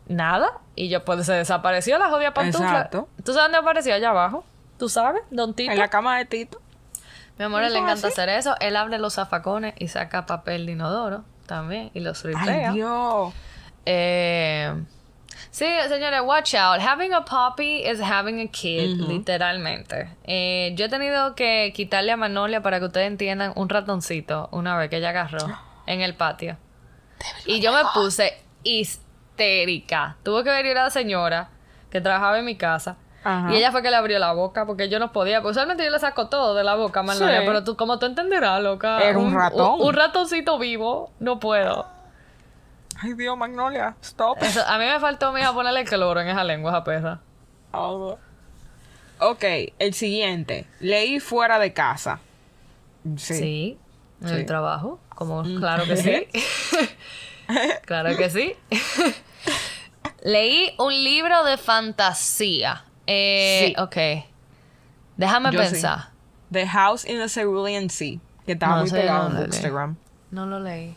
[0.08, 0.52] Nada.
[0.76, 2.68] Y yo, pues se desapareció la jodida pantufla.
[2.68, 3.10] Exacto.
[3.24, 3.94] ¿Tú sabes dónde apareció?
[3.96, 4.44] Allá abajo.
[4.78, 5.24] ¿Tú sabes?
[5.32, 5.72] Don Tito.
[5.72, 6.62] En la cama de Tito.
[7.40, 8.14] Mi amor, él le ¿Eso encanta así?
[8.14, 8.56] hacer eso.
[8.60, 11.90] Él abre los zafacones y saca papel de inodoro también.
[11.96, 12.72] Y los Ay, ripea.
[12.74, 13.34] Dios.
[13.86, 14.74] Eh,
[15.50, 16.80] sí, señores, watch out.
[16.80, 20.10] Having a puppy is having a kid, literalmente.
[20.24, 24.78] Eh, yo he tenido que quitarle a Magnolia para que ustedes entiendan un ratoncito una
[24.78, 25.40] vez que ella agarró
[25.88, 26.58] en el patio.
[27.46, 30.18] Y yo me puse histérica.
[30.24, 31.50] Tuvo que venir la señora
[31.90, 32.98] que trabajaba en mi casa.
[33.24, 33.54] Ajá.
[33.54, 35.42] Y ella fue que le abrió la boca porque yo no podía.
[35.42, 37.44] Pues usualmente yo le saco todo de la boca a Magnolia, Sí.
[37.46, 39.00] pero tú, como tú entenderás, loca.
[39.00, 39.80] Era un ratón.
[39.80, 41.88] Un, ratoncito vivo, no puedo.
[43.02, 43.96] Ay, Dios, Magnolia.
[44.02, 44.38] Stop.
[44.44, 47.20] Eso- a mí me faltó, mija, ponerle cloro en esa lengua, esa perra.
[47.74, 48.18] Oh.
[49.20, 49.44] Ok,
[49.80, 50.66] el siguiente.
[50.80, 52.20] Leí fuera de casa.
[53.18, 53.34] Sí.
[53.36, 53.78] Sí.
[54.22, 54.36] En Sí.
[54.36, 55.00] el trabajo.
[55.16, 56.28] Como, claro que sí.
[57.86, 58.56] claro que sí.
[60.24, 62.84] Leí un libro de fantasía.
[63.08, 63.82] Eh, Sí.
[63.82, 64.26] Ok.
[65.18, 65.72] Déjame Yo sí.
[65.72, 66.10] pensar.
[66.52, 68.20] The House in the Cerulean Sea.
[68.46, 69.46] Que estaba No, muy pegado en.
[69.46, 69.96] Instagram.
[70.32, 70.96] No lo leí.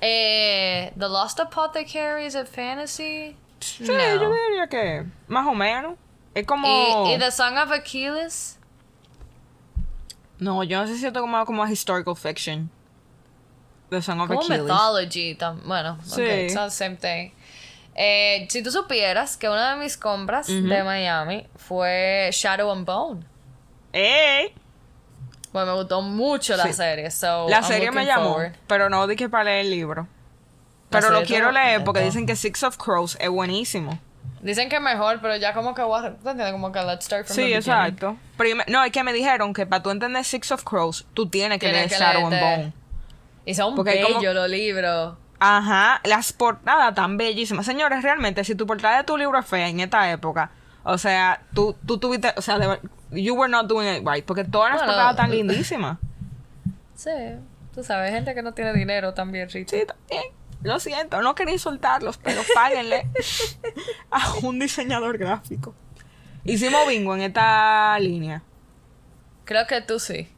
[0.00, 3.36] Eh, The Lost Apothecary is it fantasy?
[3.60, 5.96] Sí, yo diría que más o menos.
[6.34, 6.66] Es como...
[7.08, 8.58] ¿Y, y The Song of Achilles?
[10.38, 12.70] No, yo no sé si esto como, como historical fiction.
[13.90, 14.62] The Song of Como Achilles.
[14.62, 15.34] mythology.
[15.34, 16.22] tam- Bueno, Sí.
[16.22, 17.32] okay, it's not the same thing.
[17.96, 23.24] Eh, si tú supieras que una de mis compras de Miami fue Shadow and Bone.
[23.92, 24.54] ¡Ey!
[25.52, 26.72] Pues me gustó mucho la Sí.
[26.74, 27.10] serie.
[27.10, 28.52] So La I'm serie me llamó, forward.
[28.66, 30.06] pero no dije para leer el libro.
[30.90, 33.98] Pero lo quiero leer porque dicen que Six of Crows es buenísimo.
[34.40, 36.10] Dicen que es mejor, pero ya como que voy a...
[36.10, 36.52] ¿tú entiendes?
[36.52, 38.16] Como que let's start from Sí, the exacto.
[38.36, 41.58] Prime- no, es que me dijeron que para tú entender Six of Crows, tú tienes
[41.58, 42.40] que Tienes leer que Shadow and.
[42.40, 42.72] Bone.
[43.44, 45.16] Y son Porque como- bellos los libros.
[45.40, 47.66] Ajá, las portadas tan bellísimas.
[47.66, 50.50] Señores, realmente, si tu portada de tu libro es fea en esta época,
[50.84, 52.78] o sea, tú, tú tuviste, o sea, de
[53.10, 55.98] you were not doing it right, porque todas las Bueno, portadas tan lindísimas.
[56.94, 57.10] Sí,
[57.72, 59.70] tú sabes, gente que no tiene dinero también, Rita.
[59.76, 60.24] Sí, también.
[60.64, 63.06] Lo siento, no quería insultarlos, pero páguenle
[64.10, 65.76] a un diseñador gráfico.
[66.42, 68.42] Hicimos bingo en esta línea.
[69.44, 70.28] Creo que tú sí.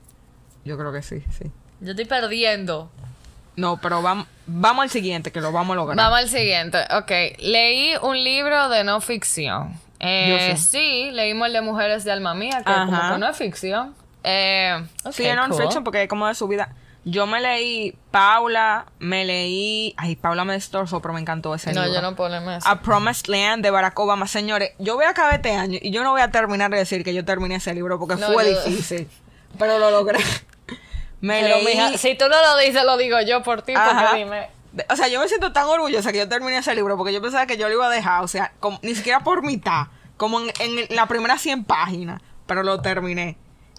[0.67, 1.51] Yo creo que sí, sí.
[1.81, 2.91] Yo estoy perdiendo.
[3.57, 5.97] No, pero vamos, vamos al siguiente, que lo vamos a lograr.
[5.97, 6.79] Vamos al siguiente.
[6.95, 9.75] Ok, leí un libro de no ficción.
[10.01, 11.11] Eh, Yo sí.
[11.13, 12.87] leímos el de Mujeres de Alma Mía, que Ajá.
[12.87, 13.95] como que no es ficción.
[14.25, 15.49] Eh, ok, Sí, es cool.
[15.49, 16.75] non-fiction porque es como de su vida.
[17.05, 19.95] Yo me leí Paula, me leí.
[19.97, 21.95] Ay, Paula me destrozó, pero me encantó ese No, libro.
[21.95, 22.69] yo no puedo eso.
[22.69, 24.27] A Promised Land de Barack Obama.
[24.27, 27.03] Señores, yo voy a acabar este año y yo no voy a terminar de decir
[27.03, 29.09] que yo terminé ese libro porque No, fue yo- difícil.
[29.59, 30.19] Pero lo logré.
[31.23, 31.67] Me Pero, leí.
[31.67, 34.03] mija, si tú no lo dices, lo digo yo por ti, Ajá.
[34.11, 34.49] porque dime.
[34.89, 37.47] O sea, yo me siento tan orgullosa que yo terminé ese libro porque yo pensaba
[37.47, 40.51] que yo lo iba a dejar, o sea, como- ni siquiera por mitad, como en,
[40.61, 43.37] en la primera 100 páginas, pero lo terminé.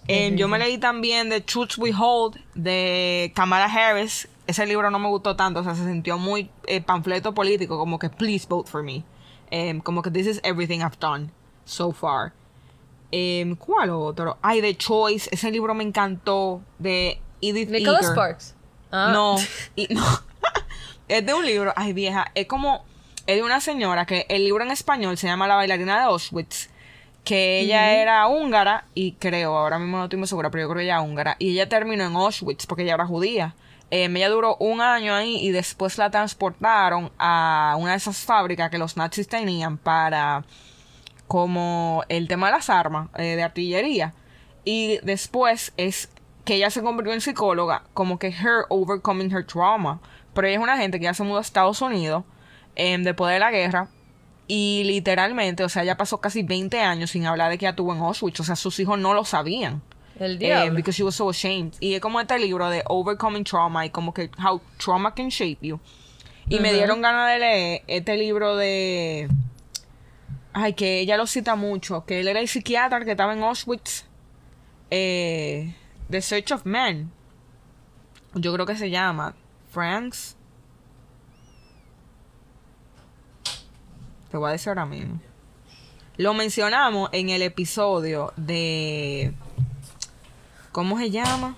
[0.08, 4.28] Eh, Yo me leí también The Truth We Hold de Kamala Harris.
[4.48, 7.98] Ese libro no me gustó tanto, o sea, se sintió muy eh, panfleto político, como
[8.00, 9.04] que please vote for me.
[9.52, 11.30] Eh, como que this is everything I've done
[11.64, 12.32] so far.
[13.12, 14.38] Eh, ¿Cuál otro?
[14.42, 18.12] Ay, The Choice, ese libro me encantó, de Edith Nicholas Eger.
[18.12, 18.54] Sparks.
[18.90, 19.10] Ah.
[19.12, 19.36] No,
[19.76, 20.02] y- no.
[21.12, 22.84] Es de un libro, ay vieja, es como,
[23.26, 26.70] es de una señora que el libro en español se llama La bailarina de Auschwitz,
[27.22, 30.78] que ella era húngara y creo, ahora mismo no estoy muy segura, pero yo creo
[30.78, 33.54] que ella era húngara, y ella terminó en Auschwitz porque ella era judía.
[33.90, 38.70] Eh, ella duró un año ahí y después la transportaron a una de esas fábricas
[38.70, 40.44] que los nazis tenían para
[41.28, 44.14] como el tema de las armas eh, de artillería
[44.64, 46.08] y después es
[46.46, 50.00] que ella se convirtió en psicóloga como que her overcoming her trauma
[50.34, 52.24] pero ella es una gente que ya se mudó a Estados Unidos
[52.74, 53.88] em, después de la guerra
[54.48, 57.94] y literalmente o sea ella pasó casi 20 años sin hablar de que ella tuvo
[57.94, 59.82] en Auschwitz o sea sus hijos no lo sabían
[60.18, 60.74] El eh, diablo.
[60.74, 61.72] because she was so ashamed.
[61.80, 65.58] Y es como este libro de Overcoming Trauma y como que How Trauma Can Shape
[65.62, 65.80] You.
[66.48, 69.28] Y me dieron ganas de leer este libro de...
[70.52, 74.04] Ay, que ella lo cita mucho, que él era el psiquiatra que estaba en Auschwitz.
[74.90, 75.74] Eh,
[76.10, 77.10] The Search of Man.
[78.34, 79.34] Yo creo que se llama
[79.72, 80.36] Franks.
[84.30, 85.20] Te voy a decir ahora mismo.
[86.16, 89.32] Lo mencionamos en el episodio de...
[90.72, 91.56] ¿Cómo se llama?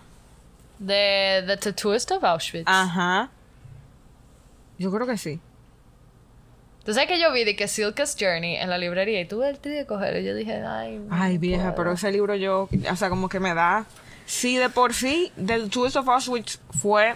[0.79, 2.65] De The Tattooist of Auschwitz.
[2.67, 3.31] Ajá.
[4.79, 5.41] Yo creo que sí.
[6.85, 9.59] Tú sabes que yo vi de que Silka's Journey en la librería y tuve el
[9.59, 10.99] tío de cogerlo y yo dije, ay.
[10.99, 11.75] no Ay, vieja, puedo.
[11.77, 13.87] pero ese libro yo, o sea, como que me da.
[14.27, 17.15] Sí, de por sí, The Tourist of Auschwitz fue.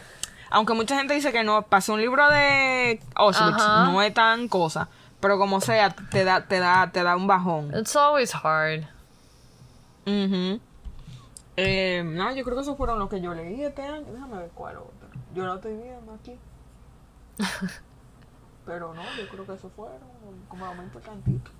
[0.50, 3.84] Aunque mucha gente dice que no, pasó un libro de Auschwitz, Ajá.
[3.90, 4.88] no es tan cosa.
[5.20, 7.72] Pero como sea, te da, te da, te da un bajón.
[7.76, 8.84] It's always hard.
[11.56, 14.06] Eh, no, yo creo que esos fueron los que yo leí este año.
[14.12, 15.08] Déjame ver cuál otro.
[15.34, 16.38] Yo lo estoy viendo aquí.
[18.66, 19.98] Pero no, yo creo que esos fueron
[20.48, 21.52] como los más importantitos.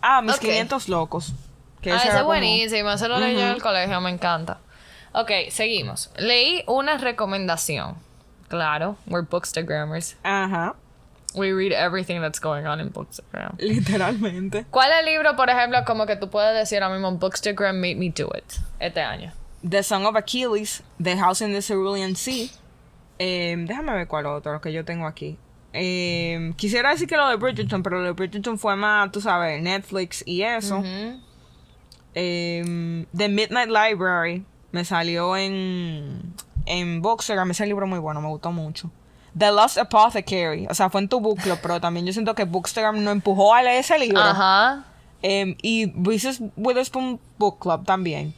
[0.00, 0.40] Ah, mis Ok.
[0.40, 1.32] 500 locos.
[1.80, 2.90] Que ah, ese es como- buenísimo.
[2.90, 4.58] Ese lo leí yo en el colegio, me encanta.
[5.12, 6.10] Ok, seguimos.
[6.16, 7.96] Leí una recomendación.
[8.52, 10.14] Claro, we're bookstagrammers.
[10.22, 10.74] Ajá,
[11.34, 13.56] We read everything that's going on in Bookstagram.
[13.58, 14.66] literalmente.
[14.70, 17.94] ¿Cuál es el libro, por ejemplo, como que tú puedes decir ahora mismo, Bookstagram made
[17.94, 18.44] me do it,
[18.78, 19.32] este año?
[19.66, 22.50] The Song of Achilles, The House in the Cerulean Sea.
[23.18, 25.38] Eh, déjame ver cuál otro que yo tengo aquí.
[25.72, 29.62] Eh, quisiera decir que lo de Bridgerton, pero lo de Bridgerton fue más, tú sabes,
[29.62, 30.82] Netflix y eso.
[32.14, 36.34] Eh, The Midnight Library me salió en,
[36.66, 37.50] en Bookstagram.
[37.50, 38.90] Ese libro muy bueno, me gustó mucho.
[39.36, 42.44] The Lost Apothecary, o sea, fue en tu book club, pero también yo siento que
[42.44, 44.20] Bookstagram nos empujó a leer ese libro.
[44.20, 44.84] Ajá.
[45.22, 48.34] Eh, y Reese's Witherspoon Book Club también.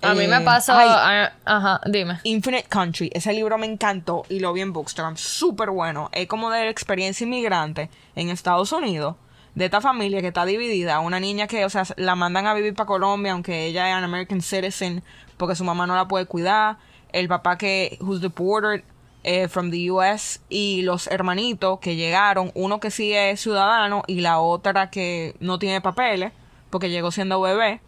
[0.00, 0.74] A mí me pasó.
[0.74, 2.20] ay, ah, Ajá, dime.
[2.22, 6.08] Infinite Country, ese libro me encantó y lo vi en Bookstagram, súper bueno.
[6.12, 9.16] Es como de la experiencia inmigrante en Estados Unidos,
[9.58, 11.00] de esta familia que está dividida.
[11.00, 14.04] Una niña que, o sea, la mandan a vivir para Colombia, aunque ella es an
[14.04, 15.02] American citizen,
[15.36, 16.78] porque su mamá no la puede cuidar.
[17.12, 18.84] El papá que, who's deported
[19.24, 24.20] eh, from the US, y los hermanitos que llegaron, uno que sí es ciudadano y
[24.20, 26.32] la otra que no tiene papeles,
[26.70, 27.80] porque llegó siendo bebé.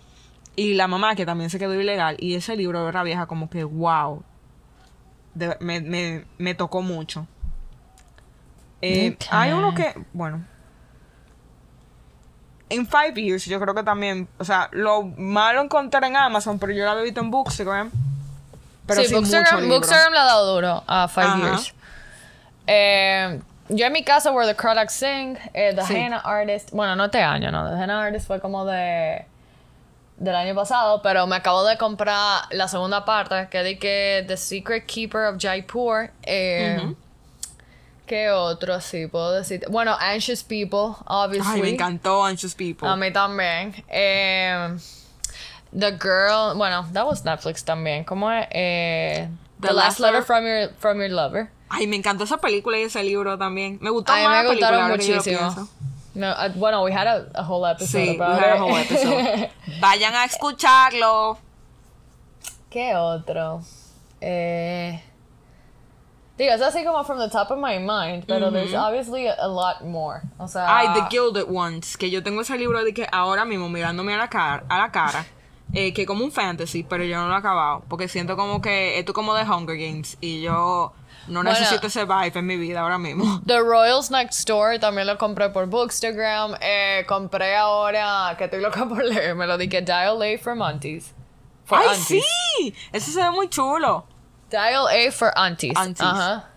[0.57, 2.17] Y la mamá que también se quedó ilegal.
[2.19, 4.25] Y ese libro de la vieja como que, wow.
[5.35, 7.29] De- me, me, me tocó mucho.
[8.83, 9.17] Eh.
[9.31, 10.45] Hay uno que, bueno.
[12.71, 16.73] En Five Years, yo creo que también, o sea, lo malo encontré en Amazon, pero
[16.73, 17.91] yo lo había visto en Bookstagram.
[18.87, 19.69] Pero sí, Bookstagram.
[19.69, 21.39] Bookstagram le ha dado duro a Five Ajá.
[21.39, 21.75] Years.
[22.67, 25.95] Eh, yo en mi caso, Where the Crawdads Sing, eh, The Sí.
[25.97, 26.71] Henna Artist.
[26.73, 27.69] Bueno, no este año, no.
[27.69, 29.25] The Henna Artist fue como de.
[30.17, 34.37] del año pasado, pero me acabo de comprar la segunda parte, que di que The
[34.37, 36.11] Secret Keeper of Jaipur.
[36.23, 36.95] Eh,
[38.11, 39.65] ¿Qué otro sí puedo decir?
[39.71, 41.53] Bueno, Anxious People, obviously.
[41.55, 42.89] Ay, me encantó Anxious People.
[42.89, 43.73] A mí también.
[43.87, 44.77] Eh,
[45.71, 48.03] The Girl, bueno, that was Netflix también.
[48.03, 48.49] ¿Cómo es?
[48.51, 49.29] Eh,
[49.61, 51.51] The, The Last Letter Letter- from Your, from your Lover.
[51.69, 53.79] Ay, me encantó esa película y ese libro también.
[53.81, 55.69] Me gustó A mí más me la película muchísimo.
[56.15, 58.77] No, uh, bueno, we had a, a whole episode Sí, we about had a whole
[58.77, 59.51] episode.
[59.81, 61.39] Vayan a escucharlo.
[62.71, 63.63] ¿Qué otro?
[64.21, 65.01] Eh,
[66.41, 69.47] digo, es así como from the top of my mind, pero there's obviously a, a
[69.49, 70.23] lot more.
[70.39, 73.69] O sea, Ay, The Gilded Ones, que yo tengo ese libro de que ahora mismo
[73.69, 75.27] mirándome a la cara, a la cara,
[75.73, 78.99] eh, que como un fantasy, pero yo no lo he acabado, porque siento como que
[78.99, 80.93] esto es como de Hunger Games y yo
[81.29, 81.51] no Bueno.
[81.51, 83.41] necesito ese vibe en mi vida ahora mismo.
[83.47, 86.57] The Royals Next Door también lo compré por Bookstagram.
[86.61, 90.61] Eh, compré ahora, que estoy loca por leer, me lo di que Dial A for
[90.61, 91.13] Aunties.
[91.67, 92.25] For ¡Ay, aunties.
[92.59, 92.75] sí!
[92.93, 94.07] Eso se ve muy chulo.
[94.51, 95.77] Dial A for Aunties.
[95.77, 96.01] Aunties.
[96.09, 96.49] Ajá.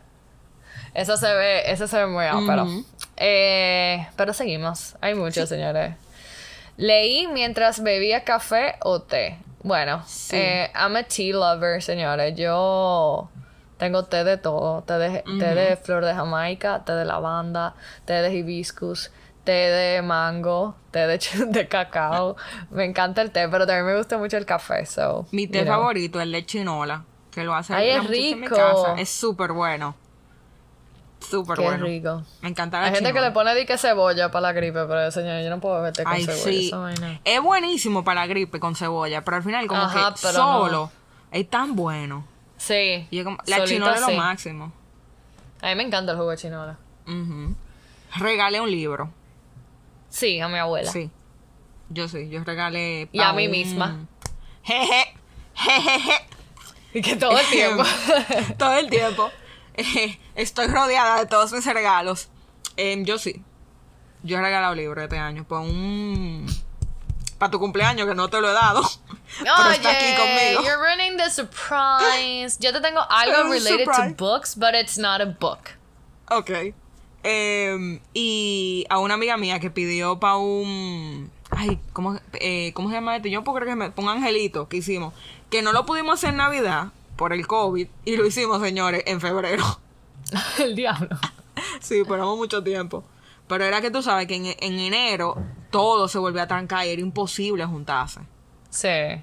[0.94, 2.68] Eso se ve, eso se ve muy ápero.
[3.18, 4.96] Eh, pero seguimos.
[5.02, 5.96] Hay muchos, señores.
[6.78, 9.38] Leí mientras bebía café o té.
[9.64, 10.36] Bueno, Sí.
[10.36, 12.36] eh, I'm a tea lover, señores.
[12.36, 13.30] Yo
[13.78, 14.82] tengo té de todo.
[14.84, 17.74] Té de, té de flor de jamaica, té de lavanda,
[18.06, 19.10] té de hibiscus,
[19.46, 22.36] té de mango, té de, cacao.
[22.72, 24.86] me encanta el té, pero también me gusta mucho el café.
[24.86, 27.04] So, Mi té favorito es el de chinola,
[27.34, 28.56] que lo hace Ay, la es muchacha en mi rico.
[28.56, 28.94] casa.
[28.98, 29.96] Es súper bueno.
[31.20, 31.86] Súper Qué bueno.
[31.86, 32.24] rico.
[32.42, 35.42] Me encanta la Hay gente que le pone dique cebolla para la gripe, pero señor,
[35.42, 36.44] yo no puedo verte con Ay, cebolla.
[36.44, 36.68] sí.
[36.68, 37.20] esa vaina.
[37.24, 40.92] Es buenísimo para la gripe con cebolla, pero al final como Ajá, que solo
[41.32, 42.26] es tan bueno.
[42.58, 43.08] Sí.
[43.10, 44.16] Y es como- la chinola es lo sí.
[44.18, 44.74] máximo.
[45.62, 46.78] A mí me encanta el jugo de chinola.
[48.18, 49.10] Regalé un libro.
[50.10, 50.92] Sí, a mi abuela.
[50.92, 51.10] Sí.
[51.90, 53.08] Yo sí, yo regalé.
[53.12, 54.06] Y a mí un- misma.
[54.64, 55.16] Jeje.
[55.56, 56.26] Jejeje.
[56.94, 57.84] Y que todo el tiempo.
[58.58, 59.32] Todo el tiempo.
[59.76, 62.30] Eh, Estoy rodeada de todos mis regalos.
[62.78, 63.42] Em, yo sí.
[64.24, 65.44] Yo he regalado libros este año.
[65.44, 66.46] Por un.
[67.38, 68.82] Para tu cumpleaños, que no te lo he dado.
[69.40, 70.64] pero está aquí conmigo.
[70.64, 72.58] you're ruining the surprise.
[72.60, 74.14] Yo te tengo algo related surprise.
[74.14, 75.60] to books, but it's not a book.
[76.30, 76.74] Ok.
[77.26, 81.32] Eh, y a una amiga mía que pidió para un.
[81.52, 83.30] Ay, ¿cómo, eh, ¿cómo se llama este?
[83.30, 83.92] Yo no puedo creer que me.
[83.96, 85.14] Un angelito que hicimos.
[85.54, 87.88] Que no lo pudimos hacer en Navidad por el COVID.
[88.06, 89.64] Y lo hicimos, señores, en febrero.
[90.58, 91.16] El diablo.
[91.80, 93.04] sí, esperamos mucho tiempo.
[93.48, 95.38] Pero era que tú sabes que en, en enero
[95.70, 98.22] todo se volvió a trancar y era imposible juntarse.
[98.72, 99.22] Sí.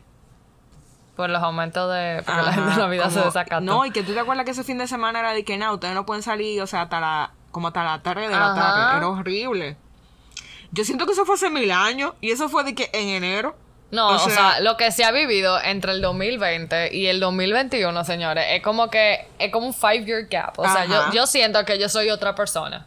[1.16, 2.22] Por los aumentos de.
[2.24, 3.60] Porque la gente en Navidad se desacató.
[3.62, 5.74] No, y que tú te acuerdas que ese fin de semana era de que no,
[5.74, 8.98] ustedes no pueden salir, o sea, hasta la, como hasta la tarde de la tarde.
[8.98, 9.76] Era horrible.
[10.70, 13.56] Yo siento que eso fue hace mil años y eso fue de que en enero.
[13.90, 17.18] No, O o sea- sea, lo que se ha vivido entre el 2020 y el
[17.18, 20.58] 2021, señores, es como que es como un five year gap.
[20.58, 21.10] O sea, yo, Ajá.
[21.12, 22.86] yo siento que yo soy otra persona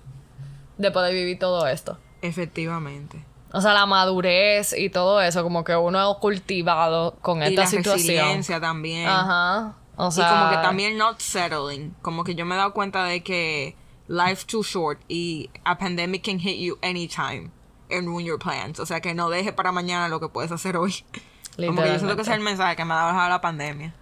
[0.77, 1.97] después de vivir todo esto.
[2.21, 3.23] Efectivamente.
[3.51, 7.61] O sea, la madurez y todo eso, como que uno ha cultivado con y esta
[7.61, 7.93] la situación.
[8.17, 9.07] resiliencia también.
[9.07, 9.73] Ajá.
[9.95, 11.93] O y sea, como que también not settling.
[12.01, 13.75] Como que yo me he dado cuenta de que
[14.07, 17.51] life too short y a pandemic can hit you anytime
[17.97, 18.79] and ruin your plans.
[18.79, 21.03] O sea, que no deje para mañana lo que puedes hacer hoy.
[21.57, 23.93] Como que yo siento que ese es el mensaje que me ha dejado la pandemia.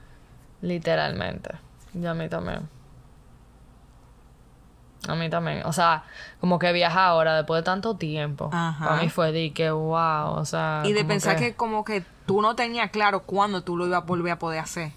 [0.61, 1.49] Literalmente.
[1.93, 2.69] Y a mí también.
[5.07, 5.63] A mí también.
[5.65, 6.03] O sea,
[6.39, 8.49] como que viajar ahora después de tanto tiempo.
[8.53, 8.85] Ajá.
[8.87, 10.33] Para mí fue de que, wow.
[10.37, 10.83] O sea.
[10.85, 11.55] Y de pensar que...
[11.55, 14.91] como que tú no tenías claro cuándo tú lo ibas a volver a poder hacer.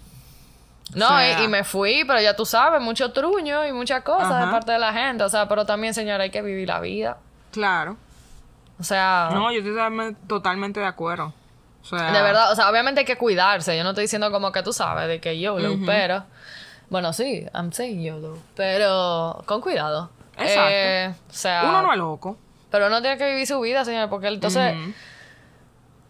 [0.93, 4.03] No, o sea- y, y me fui, pero ya tú sabes, mucho truño y muchas
[4.03, 5.23] cosas de parte de la gente.
[5.23, 7.17] O sea, pero también, señora, hay que vivir la vida.
[7.51, 7.97] Claro.
[8.79, 9.29] O sea.
[9.33, 11.33] No, yo estoy totalmente- de acuerdo.
[11.81, 13.77] O sea, De verdad, o sea, obviamente hay que cuidarse.
[13.77, 16.23] Yo no estoy diciendo como que tú sabes de que YOLO, pero.
[16.89, 18.37] Bueno, sí, I'm saying YOLO.
[18.55, 20.09] Pero con cuidado.
[20.37, 20.69] Exacto.
[20.71, 21.63] Eh, o sea.
[21.65, 22.37] Uno no es loco.
[22.71, 24.75] Pero uno tiene que vivir su vida, señor, porque entonces.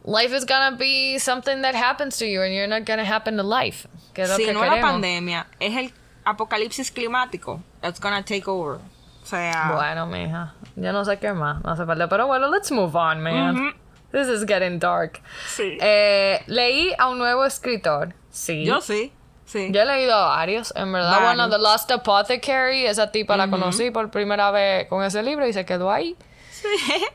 [0.08, 3.44] Life is gonna be something that happens to you and you're not gonna happen to
[3.44, 3.88] life.
[4.14, 4.92] Que es lo Si que no es la queremos.
[4.92, 5.94] pandemia, es el
[6.24, 7.60] apocalipsis climático.
[7.82, 8.80] That's gonna take over.
[9.26, 10.54] O sea, Bueno, mija.
[10.76, 11.64] Yo no sé qué más.
[11.64, 12.08] No hace falta.
[12.08, 13.74] Pero bueno, let's move on, man.
[14.12, 15.20] This is getting dark.
[15.48, 15.80] Sí.
[15.82, 18.14] Eh, leí a un nuevo escritor.
[18.30, 18.64] Sí.
[18.66, 19.12] yo sí.
[19.46, 19.70] Sí.
[19.72, 21.10] Yo he leído a varios, en verdad.
[21.10, 21.24] Varios.
[21.36, 25.54] Bueno, The Lost Apothecary, esa tipa la conocí por primera vez con ese libro y
[25.54, 26.16] se quedó ahí.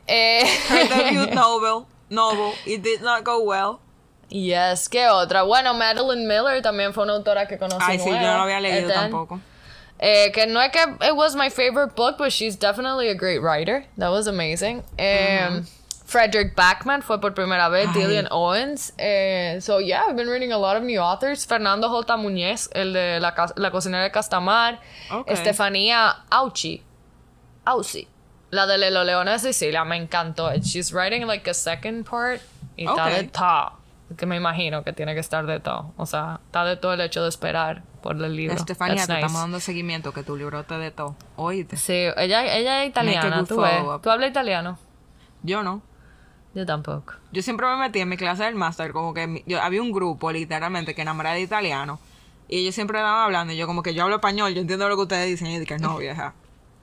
[0.06, 1.86] Eh, Her debut novel.
[2.08, 2.52] Novel.
[2.66, 3.78] It did not go well.
[4.28, 5.42] yes, ¿qué otra?
[5.42, 7.78] Bueno, Madeline Miller también fue una autora que conocí.
[7.80, 8.30] Ay, sí, yo nueva.
[8.30, 9.02] no lo había leído Ethan.
[9.10, 9.40] tampoco.
[10.02, 13.40] Eh, que no es que it was my favorite book, but she's definitely a great
[13.42, 13.84] writer.
[13.98, 14.82] That was amazing.
[14.98, 15.66] Um,
[16.06, 17.92] Frederick Backman fue por primera vez, Ay.
[17.92, 18.92] Dillian Owens.
[18.98, 21.44] Eh, so yeah, I've been reading a lot of new authors.
[21.44, 22.16] Fernando J.
[22.16, 24.78] Muñez, el de la, la cocinera de Castamar.
[25.26, 26.82] Estefanía Auchi.
[27.66, 28.08] Auci.
[28.52, 30.50] La de Los Leones de Sicilia, me encantó.
[30.64, 32.40] She's writing like a second part
[32.76, 33.12] y está Ok.
[33.16, 33.72] de todo.
[34.16, 35.92] Que me imagino que tiene que estar de todo.
[35.96, 38.56] O sea, está de todo el hecho de esperar por el libro.
[38.56, 39.26] Estefanía, That's te nice.
[39.26, 41.14] estamos dando seguimiento que tu libro te de todo.
[41.36, 41.76] Oíste.
[41.76, 43.82] Sí, ella, ella es italiana, tú ves.
[44.02, 44.78] ¿Tú hablas italiano?
[45.42, 45.82] Yo no.
[46.54, 47.14] Yo tampoco.
[47.30, 50.32] Yo siempre me metí en mi clase del máster, como que yo, había un grupo
[50.32, 52.00] literalmente que enamoraba de italiano.
[52.48, 54.96] Y ellos siempre estaban hablando, y yo como que yo hablo español, yo entiendo lo
[54.96, 56.34] que ustedes dicen, y dije, no, vieja,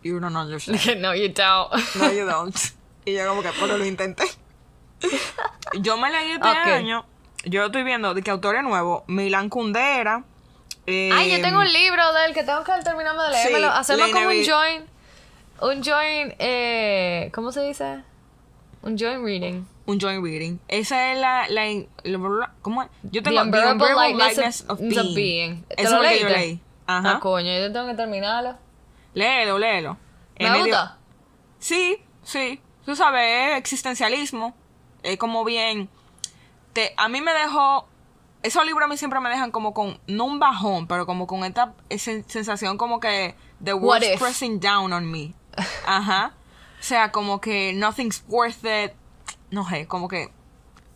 [0.02, 0.80] you don't understand.
[1.02, 1.74] no, you don't.
[1.96, 2.56] No, you don't.
[3.04, 4.24] Y yo como que, pero lo intenté.
[5.82, 6.56] Yo me leí este Ok.
[6.56, 7.06] año,
[7.50, 10.24] yo estoy viendo de que autores nuevos, Milan Kundera.
[10.86, 13.68] eh, Ay, yo tengo un libro de él que tengo que terminarme de leérmelo.
[13.68, 14.86] Sí, Hacemos como un join.
[15.60, 18.04] Un join, eh, ¿cómo se dice?
[18.84, 19.64] Un join reading.
[19.88, 20.60] un joint reading.
[20.68, 21.66] Esa es la, la,
[22.04, 22.90] la- ¿cómo es?
[23.04, 25.16] Yo The tengo Unbearable Lightness Lightness of, Being.
[25.16, 25.64] Being.
[25.64, 26.60] ¿Te Eso lo es lo que yo leí.
[26.86, 27.12] Ajá.
[27.16, 28.56] Ah, coño, yo tengo que terminarlo.
[29.14, 29.98] Léelo, léelo.
[30.40, 30.98] ¿Me medio- gusta?
[31.60, 32.62] Sí, sí.
[32.86, 34.56] Tú sabes, es existencialismo.
[35.04, 35.90] Es como bien.
[36.78, 37.88] Te, a mí me dejó.
[38.44, 40.00] Esos libros a mí siempre me dejan como con.
[40.06, 43.34] No un bajón, pero como con esta esa sensación como que.
[43.64, 45.34] The world's pressing down on me.
[45.88, 46.34] Ajá.
[46.80, 48.92] O sea, como que nothing's worth it.
[49.50, 50.30] No sé, como que.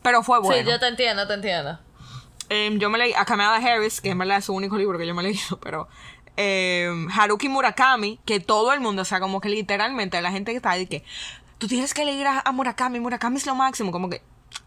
[0.04, 0.64] Pero fue bueno.
[0.64, 1.80] Sí, yo te entiendo, te entiendo.
[2.50, 5.08] Em, yo me leí a Kamala Harris, que en verdad es su único libro que
[5.08, 5.88] yo me he leído, pero
[6.38, 10.58] em, Haruki Murakami, que todo el mundo, o sea, como que literalmente la gente que
[10.58, 11.04] está ahí que
[11.58, 14.22] tú tienes que leer a, a Murakami, Murakami es lo máximo, como que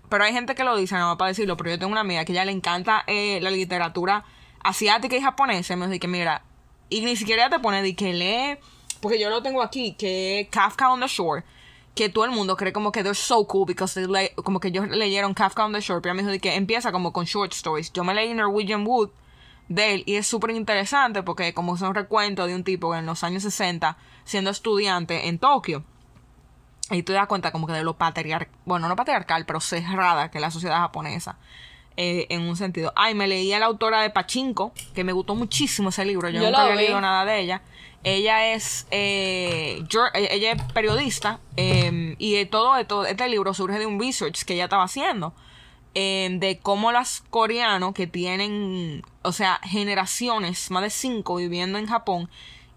[0.09, 2.33] pero hay gente que lo dice, no para decirlo, pero yo tengo una amiga que
[2.33, 4.25] ella le encanta eh, la literatura
[4.63, 6.43] asiática y japonesa, y me dice que mira,
[6.89, 8.59] y ni siquiera te pone de que lee,
[9.01, 11.45] porque yo lo tengo aquí, que Kafka on the Shore,
[11.95, 14.89] que todo el mundo cree como que they're so cool because they como que ellos
[14.89, 17.93] leyeron Kafka on the Shore, pero me dijo de que empieza como con short stories.
[17.93, 19.11] Yo me leí Norwegian Wood
[19.69, 23.25] de él y es súper interesante porque como son recuentos de un tipo en los
[23.25, 25.85] años 60 siendo estudiante en Tokio
[26.95, 30.31] y tú te das cuenta como que de lo patriarcal, bueno, no patriarcal, pero cerrada
[30.31, 31.37] que es la sociedad japonesa.
[31.97, 32.93] eh, en un sentido.
[32.97, 36.29] Ay, me leí a la autora de Pachinko, que me gustó muchísimo ese libro.
[36.29, 37.63] Yo, Yo nunca había leído nada de ella.
[38.03, 43.79] Ella es, eh, jour- ella es periodista eh, y eh, todo esto, este libro surge
[43.79, 45.35] de un research que ella estaba haciendo
[45.95, 51.87] eh, de cómo las coreanos que tienen, o sea, generaciones, más de cinco viviendo en
[51.87, 52.29] Japón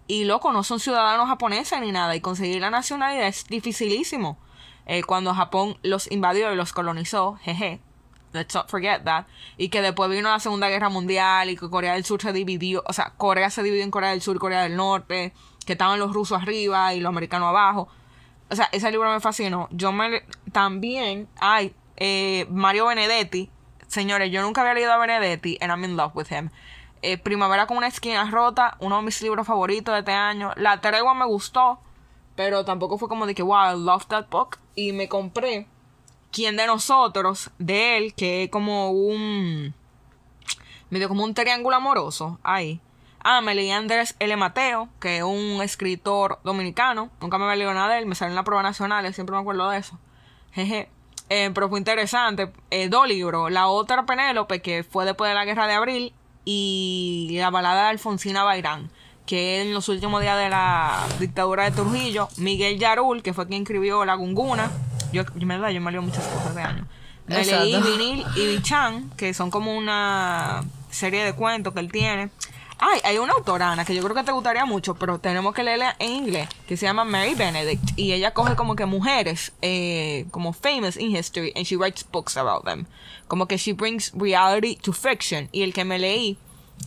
[0.08, 4.38] y loco, no son ciudadanos japoneses ni nada y conseguir la nacionalidad es dificilísimo.
[4.86, 7.78] Eh, cuando Japón los invadió y los colonizó, jeje,
[8.32, 9.26] let's not forget that,
[9.58, 12.82] y que después vino la Segunda Guerra Mundial y que Corea del Sur se dividió,
[12.86, 15.34] o sea, Corea se dividió en Corea del Sur y Corea del Norte,
[15.66, 17.88] que estaban los rusos arriba y los americanos abajo.
[18.50, 19.68] O sea, ese libro me fascinó.
[19.70, 23.50] Yo me también, ay, eh, Mario Benedetti,
[23.88, 26.48] señores, yo nunca había leído a Benedetti and I'm in love with him.
[27.02, 30.52] Eh, Primavera con una esquina rota, uno de mis libros favoritos de este año.
[30.56, 31.80] La tregua me gustó,
[32.36, 34.58] pero tampoco fue como de que, wow, I love that book.
[34.74, 35.66] Y me compré
[36.30, 39.74] Quién de nosotros, de él, que es como un.
[40.90, 42.38] medio como un triángulo amoroso.
[42.42, 42.80] Ahí.
[43.20, 44.36] Ah, me leí Andrés L.
[44.36, 47.10] Mateo, que es un escritor dominicano.
[47.20, 49.40] Nunca me había leído nada de él, me salió en la prueba nacional, siempre me
[49.40, 49.98] acuerdo de eso.
[50.52, 50.90] Jeje.
[51.30, 52.52] Eh, pero fue interesante.
[52.70, 53.50] Eh, dos libros.
[53.50, 56.14] La otra Penélope, que fue después de la guerra de abril.
[56.50, 58.88] Y la balada de Alfonsina Bairán,
[59.26, 62.30] que en los últimos días de la dictadura de Trujillo.
[62.38, 64.70] Miguel Yarul, que fue quien escribió La Gunguna.
[65.12, 66.86] Yo, yo, me yo me leo muchas cosas de año.
[67.26, 67.64] Me Exacto.
[67.66, 72.30] leí Vinil y Bichan, que son como una serie de cuentos que él tiene.
[72.80, 75.64] Ay, hay una autora, Ana, que yo creo que te gustaría mucho, pero tenemos que
[75.64, 77.98] leerla en inglés, que se llama Mary Benedict.
[77.98, 82.36] Y ella coge como que mujeres, eh, como famous in history, and she writes books
[82.36, 82.86] about them.
[83.26, 85.48] Como que she brings reality to fiction.
[85.50, 86.38] Y el que me leí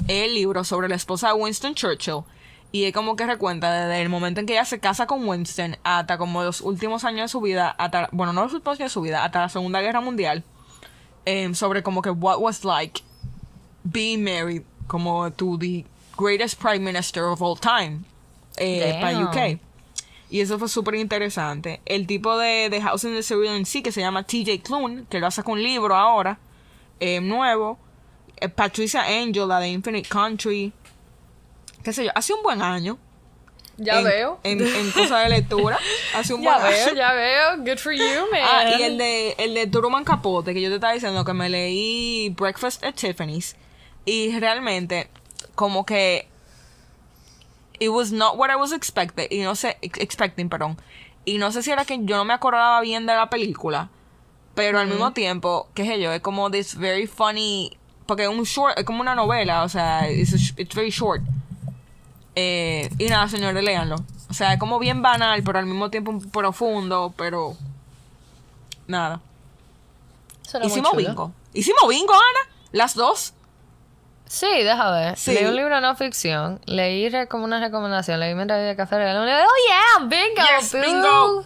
[0.08, 2.24] es el libro sobre la esposa de Winston Churchill.
[2.72, 5.76] Y es como que recuenta desde el momento en que ella se casa con Winston
[5.84, 8.94] hasta como los últimos años de su vida, hasta, bueno, no los últimos años de
[8.94, 10.46] su vida, hasta la Segunda Guerra Mundial,
[11.26, 13.04] em, sobre como que what was like
[13.84, 15.86] being married como to the
[16.18, 18.04] greatest prime minister of all time
[18.58, 19.18] eh, para.
[19.20, 19.60] UK.
[20.30, 21.80] Y eso fue súper interesante.
[21.86, 25.20] El tipo de, de House in the Cerulean Sea, que se llama TJ Klune, que
[25.20, 26.39] lo hace con un libro ahora,
[27.00, 27.78] eh, nuevo.
[28.38, 30.74] Eh, Patricia Angel, la de Infinite Country.
[31.84, 32.98] Qué sé yo, hace un buen año.
[33.78, 34.39] Ya en, veo.
[34.44, 35.80] En, en cosas de lectura.
[36.16, 36.96] Hace un ya buen veo, año.
[36.96, 37.58] ya veo.
[37.58, 38.42] Good for you, man.
[38.44, 41.50] Ah, y el de, el de Truman Capote, que yo te estaba diciendo que me
[41.50, 43.56] leí Breakfast at Tiffany's.
[44.06, 45.10] Y realmente,
[45.56, 46.28] como que.
[47.80, 49.28] It was not what I was expected.
[49.32, 50.78] Y no sé, ex- expecting, perdón.
[51.26, 53.89] Y no sé si era que yo no me acordaba bien de la película.
[54.54, 57.78] Pero al mismo tiempo, qué sé yo, es como this very funny.
[58.06, 61.22] Porque es un short, es como una novela, o sea, it's, a it's very short.
[62.36, 63.95] Eh, y nada, señores, léanlo.
[64.30, 67.56] O sea, es como bien banal, pero al mismo tiempo profundo, pero.
[68.88, 69.22] Nada.
[70.64, 71.32] Hicimos bingo.
[71.54, 72.56] Hicimos bingo, Ana.
[72.72, 73.34] Las dos.
[74.32, 75.18] Sí, deja ver.
[75.18, 75.34] Sí.
[75.34, 76.62] Leí un libro de no ficción.
[76.66, 78.18] Leí como una recomendación.
[78.18, 78.96] Leí mientras bebía café.
[78.96, 79.24] libro.
[79.24, 80.08] Oh, yeah.
[80.08, 80.42] Bingo.
[80.58, 81.46] Yes, bingo.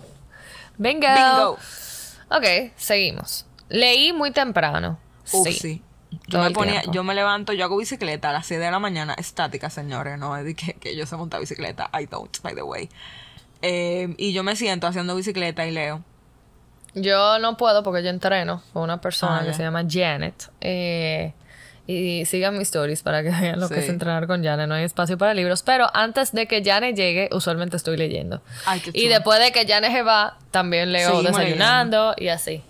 [0.77, 1.07] Bingo.
[1.07, 1.57] Bingo.
[2.29, 3.47] Ok, seguimos.
[3.69, 4.99] Leí muy temprano.
[5.31, 5.53] Uf, sí.
[5.53, 5.83] sí.
[6.27, 9.15] Yo me ponía, yo me levanto, yo hago bicicleta a las 6 de la mañana,
[9.17, 12.61] estática, señores, no es de que, que yo sé montar bicicleta, I don't, by the
[12.61, 12.87] way.
[13.63, 16.03] Eh, y yo me siento haciendo bicicleta y leo.
[16.93, 20.51] Yo no puedo porque yo entreno con una persona Ah, que se llama Janet.
[20.61, 21.33] Eh,
[21.87, 24.67] y sigan mis stories para que vean lo que es entrenar con Janet.
[24.67, 25.61] No hay espacio para libros.
[25.63, 28.41] Pero antes de que Janet llegue, usualmente estoy leyendo.
[28.65, 32.61] Ay, y después de que Janet se va, también leo Seguimos desayunando y así.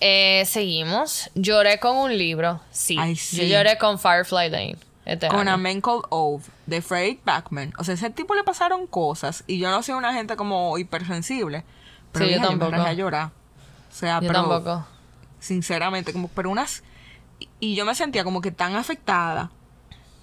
[0.00, 1.30] Eh, seguimos.
[1.34, 2.60] Lloré con un libro.
[2.70, 2.96] Sí.
[2.98, 4.76] Ay, Yo lloré con Firefly Lane.
[5.06, 5.52] Este Con año.
[5.52, 7.72] A Man Called Ove, de Frederick Backman.
[7.78, 9.44] O sea, ese tipo le pasaron cosas.
[9.46, 11.62] Y yo no soy una gente como hipersensible.
[12.12, 12.70] Pero Sí, yo me tampoco.
[12.72, 13.26] rajé a llorar.
[13.26, 14.86] O sea, Yo pero tampoco.
[15.38, 16.82] sinceramente, como, pero unas.
[17.60, 19.50] Y- yo me sentía como que tan afectada.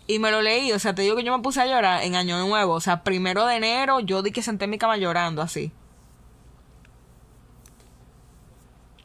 [0.05, 2.15] Y me lo leí, o sea, te digo que yo me puse a llorar en
[2.15, 2.73] Año Nuevo.
[2.73, 5.71] O sea, primero de enero, yo di que senté en mi cama llorando así.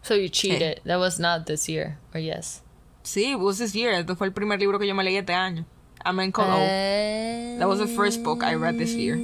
[0.03, 0.81] So you cheated.
[0.85, 1.99] That was not this year.
[2.15, 2.63] Or yes.
[3.05, 3.93] Sí, it was this year.
[3.93, 5.65] Este fue el primer libro que yo me leí este año.
[6.05, 6.67] A Man Called Ove.
[6.69, 9.17] Eh, That was the first book I read this year.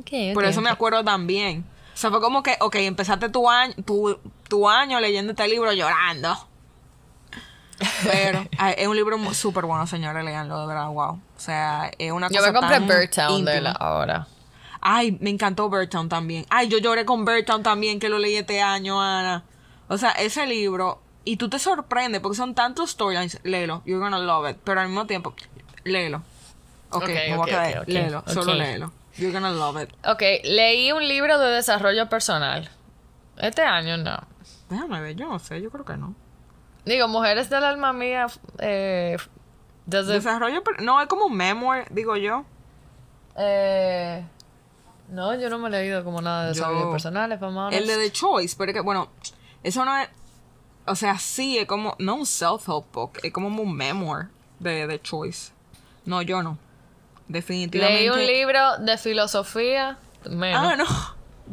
[0.00, 0.74] Okay, Por okay, eso me okay.
[0.74, 1.64] acuerdo también.
[1.94, 5.72] O sea, fue como que, ok, empezaste tu año, tu, tu año leyendo este libro
[5.72, 6.34] llorando.
[8.04, 11.12] Pero ay, es un libro súper bueno, señores, leanlo, de verdad, wow.
[11.14, 14.26] O sea, es una Yo cosa me compré Birdtown de la ahora.
[14.80, 16.46] Ay, me encantó Birdtown también.
[16.50, 19.44] Ay, yo lloré con Birdtown también, que lo leí este año, Ana.
[19.88, 24.18] O sea, ese libro, y tú te sorprendes porque son tantos storylines, léelo, you're gonna
[24.18, 24.58] love it.
[24.62, 25.34] Pero al mismo tiempo,
[25.84, 26.22] léelo.
[26.90, 28.92] Ok, Ok, me voy a quedar, léelo, solo léelo.
[29.16, 29.90] You're gonna love it.
[30.06, 32.70] Ok, leí un libro de desarrollo personal.
[33.38, 34.16] Este año no.
[34.68, 36.14] Déjame ver, yo no sé, yo creo que no.
[36.84, 38.26] Digo, Mujeres del Alma Mía.
[38.58, 39.16] Eh,
[39.86, 42.44] Desarrollo, no, es como un memoir, digo yo.
[43.36, 44.24] eh,
[45.08, 47.86] no, yo no me he leído como nada de desarrollo Yo- personales, vamos a El
[47.86, 49.08] de The Choice, pero es que, bueno,
[49.62, 50.08] eso no es.
[50.86, 51.94] O sea, sí, es como.
[51.98, 54.28] No un self-help book, es como un memoir
[54.58, 55.52] de The Choice.
[56.06, 56.58] No, yo no.
[57.28, 58.00] Definitivamente.
[58.00, 59.98] Leí un libro de filosofía.
[60.28, 60.62] Menos.
[60.62, 60.84] Ah, no.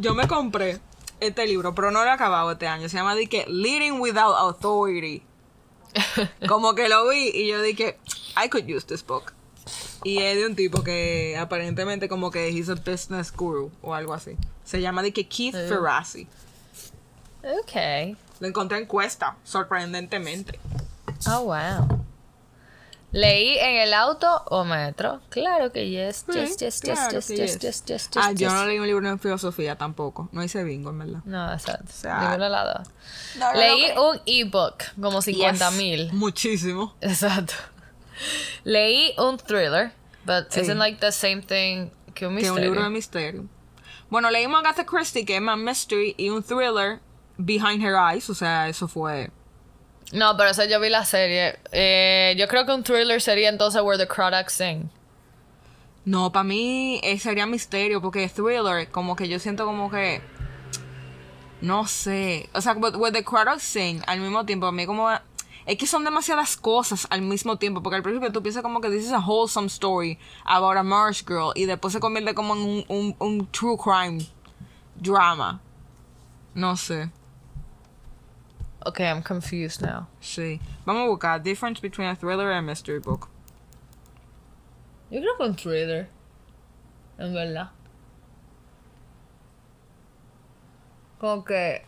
[0.01, 0.79] Yo me compré
[1.21, 2.89] este libro, pero no lo he acabado este año.
[2.89, 5.23] Se llama de que Leading Without Authority.
[6.47, 7.97] Como que lo vi y yo dije,
[8.43, 9.33] I could use this book.
[10.03, 14.13] Y es de un tipo que aparentemente como que he's a business guru o algo
[14.13, 14.35] así.
[14.63, 16.27] Se llama de que Keith Ferrazzi.
[17.43, 18.17] Ok.
[18.39, 20.59] Lo encontré en Cuesta, sorprendentemente.
[21.27, 22.03] Oh, wow.
[23.11, 25.19] Leí en el auto o metro.
[25.29, 27.59] Claro que yes, yes, yes, yes, yes, que yes, yes.
[27.59, 30.29] yes, yes, Ah, yo no leí un libro de filosofía tampoco.
[30.31, 31.19] No hice bingo, en verdad.
[31.25, 31.91] No, exacto.
[31.91, 36.13] sea, no, no, Leí no, un ebook, como 50 Yes, mil.
[36.13, 36.95] Muchísimo.
[37.01, 37.53] Exacto.
[38.63, 39.91] Leí un thriller,
[40.25, 40.61] but Sí.
[40.61, 42.53] isn't like the same thing que un Que misterio.
[42.53, 43.45] un libro de misterio.
[44.09, 46.99] Bueno, leímos Agatha Christie, que es más mystery, y un thriller,
[47.37, 48.29] Behind Her Eyes.
[48.29, 49.31] O sea, eso fue.
[50.13, 51.59] No, pero eso yo vi la serie.
[51.71, 54.89] Eh, yo creo que un thriller sería entonces Where the Crawdads Sing.
[56.03, 60.21] No, para mí eh, sería misterio, porque thriller, como que yo siento como que.
[61.61, 62.49] No sé.
[62.53, 65.09] O sea, with the crowd sing, al mismo tiempo, a mí como.
[65.67, 68.89] Es que son demasiadas cosas al mismo tiempo, porque al principio tú piensas como que
[68.89, 72.61] this is a wholesome story about a marsh girl, y después se convierte como en
[72.61, 74.25] un, un, un true crime
[74.95, 75.61] drama.
[76.55, 77.11] No sé.
[78.83, 80.07] Okay, I'm confused now.
[80.21, 80.59] Sí.
[80.85, 83.29] Vamos a buscar difference between a thriller and a mystery book.
[85.11, 86.07] Yo creo que un thriller.
[87.19, 87.69] En verdad.
[91.19, 91.83] Como que.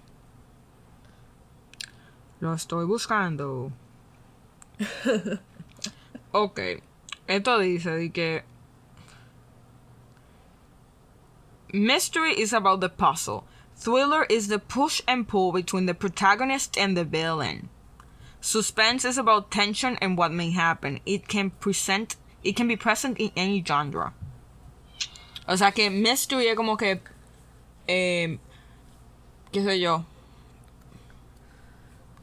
[2.39, 3.71] Lo estoy buscando.
[6.31, 6.59] ok.
[7.27, 8.43] Esto dice de que.
[11.73, 13.45] Mystery is about the puzzle.
[13.83, 17.67] Thriller is the push and pull between the protagonist and the villain.
[18.39, 21.01] Suspense is about tension and what may happen.
[21.05, 24.13] It can present it can be present in any genre.
[25.49, 27.01] O sea que mystery es como que
[27.87, 28.37] eh,
[29.51, 30.05] qué sé yo.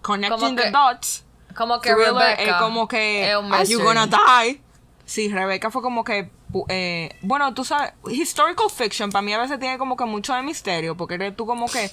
[0.03, 1.25] Connecting que- the dots.
[1.55, 2.43] Como que Thriller Rebecca.
[2.43, 4.61] es como que es Are you gonna die?
[5.05, 6.31] Sí, Rebecca fue como que
[6.69, 10.43] eh, bueno, tú sabes, historical fiction para mí a veces tiene como que mucho de
[10.43, 11.91] misterio porque eres tú como que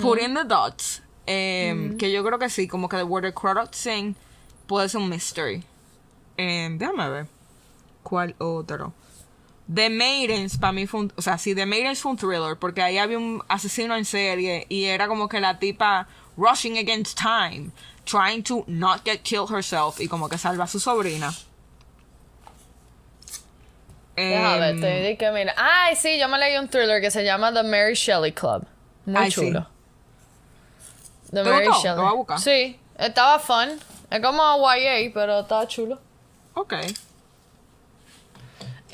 [0.00, 1.02] putting the dots.
[1.26, 4.14] eh, Que yo creo que sí, como que The Word Crowd Sing
[4.66, 5.62] puede ser un mystery.
[6.36, 7.26] Eh, déjame ver.
[8.02, 8.92] ¿Cuál otro?
[9.74, 12.82] The Maidens para mí fue un, o sea, sí, The Maidens fue un thriller porque
[12.82, 16.06] ahí había un asesino en serie y era como que la tipa
[16.36, 17.70] rushing against time,
[18.04, 21.32] trying to not get killed herself y como que salva a su sobrina.
[24.16, 25.54] Déjame ver, Em, te di que mira.
[25.56, 28.64] Ay, sí, yo me leí un thriller que se llama The Mary Shelley Club.
[29.06, 29.40] Muy Ay, sí.
[29.40, 29.66] chulo.
[31.32, 31.82] The ¿Te Mary gustó?
[31.82, 31.96] Shelley.
[31.96, 32.38] Lo voy a buscar.
[32.40, 33.78] Sí, estaba fun.
[34.10, 34.42] Es como
[34.74, 36.00] YA, pero estaba chulo.
[36.54, 36.74] ok.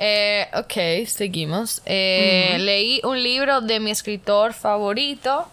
[0.02, 1.82] Eh, ok, seguimos.
[1.84, 5.46] Eh, Leí un libro de mi escritor favorito.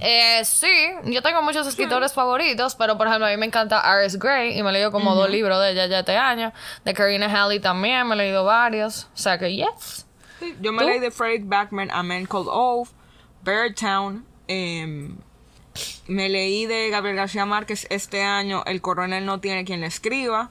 [0.00, 0.72] Eh, sí,
[1.04, 4.62] yo tengo muchos escritores favoritos, pero por ejemplo a mí me encanta Iris Gray y
[4.62, 6.52] me he leído como dos libros de ella ya este año.
[6.84, 9.08] De Karina Halley también me he leído varios.
[9.14, 10.06] O sea que yes.
[10.38, 10.88] Sí, Yo me ¿Tú?
[10.88, 12.88] leí de Frederick Backman, A Man Called Ove,
[13.42, 14.24] Beartown.
[14.48, 15.16] em,
[16.08, 20.50] me leí de Gabriel García Márquez este año, El coronel no tiene quien le escriba.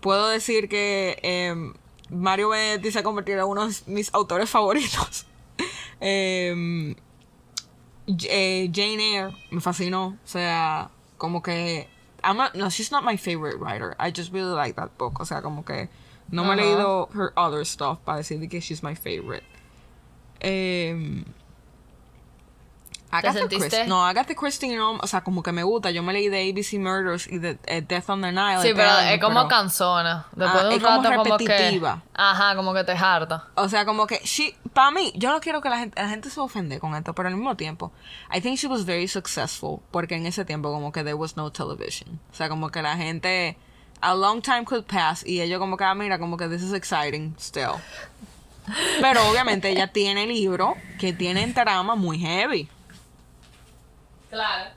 [0.00, 1.72] Puedo decir que em,
[2.10, 5.24] Mario Benedetti se ha convertido en uno de mis autores favoritos.
[6.00, 7.00] J-
[8.28, 10.14] eh, Jane Eyre me fascinó.
[10.14, 11.86] O sea, como que.
[12.22, 13.94] I'm no, she's not my favorite writer.
[13.98, 15.20] I just really like that book.
[15.20, 15.88] O sea, como que
[16.30, 19.44] no me he leído her other stuff para decir que she's my favorite.
[20.40, 21.24] Em,
[23.10, 23.68] Agatha sentiste?
[23.68, 23.86] Christie.
[23.88, 24.92] No, Agatha Christie no.
[24.92, 25.90] O sea, como que me gusta.
[25.90, 28.62] Yo me leí de ABC Murders y de eh, Death on the Nile.
[28.62, 29.48] Sí, pero es como pero-.
[30.36, 31.46] Después Ah, de un es como rato como que...
[31.48, 32.02] repetitiva.
[32.14, 33.48] Ajá, como que te harta.
[33.56, 36.30] O sea, como que she, para mí, yo no quiero que la gente, la gente
[36.30, 37.92] se ofende con esto, pero al mismo tiempo,
[38.34, 41.50] I think she was very successful porque en ese tiempo como que there was no
[41.50, 42.20] television.
[42.32, 43.56] O sea, como que la gente,
[44.00, 46.72] a long time could pass y ellos como que, ah, mira, como que this is
[46.72, 47.72] exciting still.
[49.00, 52.68] Pero obviamente ella tiene libro que tienen trama muy heavy.
[54.30, 54.70] Claro.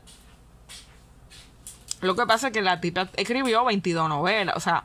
[2.01, 4.84] Lo que pasa es que la tipa escribió 22 novelas, o sea,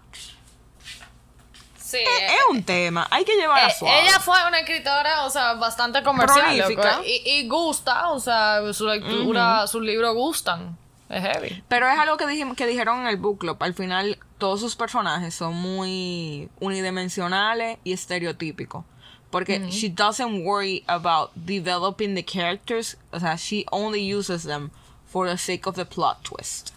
[1.77, 1.97] Sí.
[1.99, 4.03] es un tema, hay que llevarla Eh, suave.
[4.03, 6.59] ella fue una escritora, o sea, bastante comercial.
[6.59, 10.77] Loco, Y, y gusta, o sea, su lectura, sus libros gustan.
[11.09, 11.65] Es heavy.
[11.69, 13.57] Pero es algo que, dijim- que dijeron en el book club.
[13.61, 18.85] Al final, todos sus personajes son muy unidimensionales y estereotípicos.
[19.31, 22.97] Porque she doesn't worry about developing the characters.
[23.13, 24.71] O sea, she only uses them
[25.07, 26.73] for the sake of the plot twist.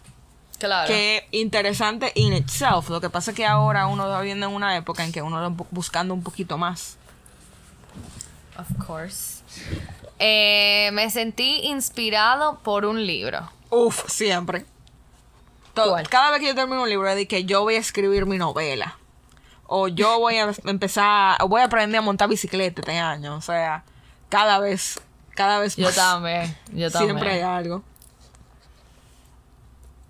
[0.59, 0.87] Claro.
[0.87, 2.89] Que interesante in itself.
[2.89, 5.37] Lo que pasa es que ahora uno está viviendo en una época en que uno
[5.41, 6.97] está bu- buscando un poquito más.
[8.57, 9.41] Of course.
[10.19, 13.49] Eh, me sentí inspirado por un libro.
[13.69, 14.65] Uf, siempre.
[15.73, 15.97] Todo-.
[16.09, 18.37] Cada vez que yo termino un libro es de que yo voy a escribir mi
[18.37, 18.97] novela.
[19.73, 23.37] O yo voy a empezar, o voy a aprender a montar bicicleta este año.
[23.37, 23.85] O sea,
[24.27, 24.99] cada vez,
[25.33, 25.95] cada vez Yo más.
[25.95, 26.57] también.
[26.73, 27.15] Yo también.
[27.15, 27.81] Siempre hay algo.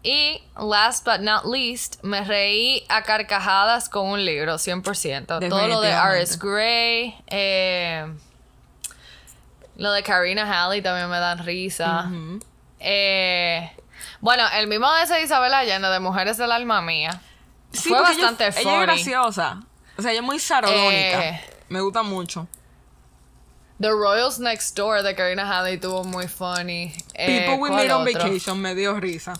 [0.01, 5.47] Y, last but not least, me reí a carcajadas con un libro, 100%.
[5.47, 5.91] Todo lo de.
[5.91, 6.39] R.S.
[6.41, 8.11] Gray, eh,
[9.75, 12.09] lo de Karina Halley también me dan risa.
[12.79, 13.71] Eh,
[14.21, 17.21] bueno, el mismo de esa Isabel Allende, de Mujeres del Alma Mía,
[17.73, 18.75] Sí, fue ella- bastante ella, funny.
[18.75, 19.63] es graciosa.
[19.97, 21.29] O sea, ella es muy sarodónica.
[21.29, 21.41] Eh.
[21.69, 22.47] Me gusta mucho.
[23.79, 26.93] The Royals Next Door de Karina Halley tuvo muy funny.
[27.15, 28.13] Eh, People We ¿cuál Meet on otro?
[28.23, 29.33] Vacation me dio risa.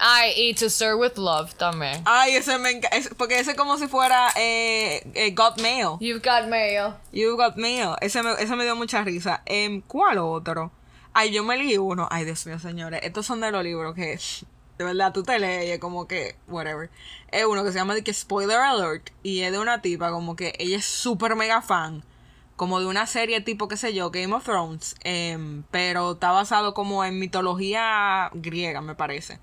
[0.00, 2.02] Ay, y To Serve With Love también.
[2.04, 2.96] Ay, ese me encanta.
[3.16, 5.96] Porque ese es como si fuera eh, eh, Got Mail.
[5.98, 6.94] You've Got Mail.
[7.10, 7.96] You Got Mail.
[8.00, 9.42] Ese me, ese me dio mucha risa.
[9.44, 10.70] Em, ¿Cuál otro?
[11.12, 12.06] Ay, yo me leí uno.
[12.12, 13.00] Ay, Dios mío, señores.
[13.02, 14.20] Estos son de los libros que,
[14.78, 16.88] de verdad, tú te lees es como que, whatever.
[17.32, 19.10] Es uno que se llama que Spoiler Alert.
[19.24, 22.04] Y es de una tipa como que ella es súper mega fan.
[22.56, 24.94] Como de una serie tipo, qué sé yo, Game of Thrones.
[25.02, 29.40] em, pero está basado como en mitología griega, me parece.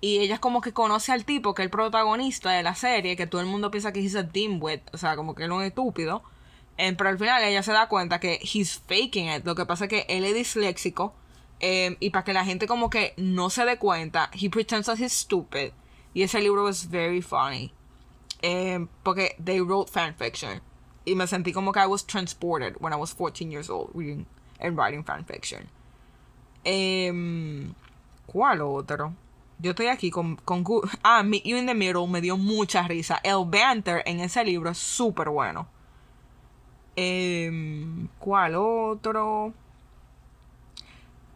[0.00, 3.16] Y ella es como que conoce al tipo que es el protagonista de la serie,
[3.16, 5.56] que todo el mundo piensa que es a dimwit, o sea, como que él es
[5.56, 6.22] un estúpido.
[6.76, 9.44] Em, pero al final ella se da cuenta que he's faking it.
[9.44, 11.14] Lo que pasa es que él es disléxico.
[11.62, 14.98] Em, y para que la gente como que no se dé cuenta, he pretends that
[14.98, 15.72] he's stupid.
[16.12, 17.72] Y ese libro es very funny.
[18.42, 20.60] Em, porque they wrote fanfiction.
[21.06, 24.26] Y me sentí como que I was transported when I was 14 years old reading
[24.60, 25.68] and writing fanfiction.
[26.64, 27.74] Em,
[28.26, 29.14] ¿Cuál otro?
[29.58, 30.64] Yo estoy aquí con, con...
[31.02, 33.20] Ah, Meet You in the Middle me dio mucha risa.
[33.22, 35.68] El banter en ese libro es súper bueno.
[38.18, 39.54] ¿Cuál otro?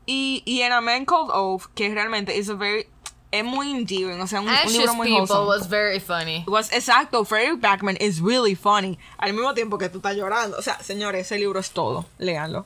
[0.07, 2.89] Y, y en A Man Called Oath, que realmente es very...
[3.33, 5.47] Es muy endearing, o sea, un, un Anxious libro muy People wholesome.
[5.49, 6.45] was very funny.
[6.47, 8.99] Was exacto, Frederick Backman is really funny.
[9.19, 10.57] Al mismo tiempo que tú estás llorando.
[10.57, 12.07] O sea, señores, ese libro es todo.
[12.19, 12.61] Léanlo.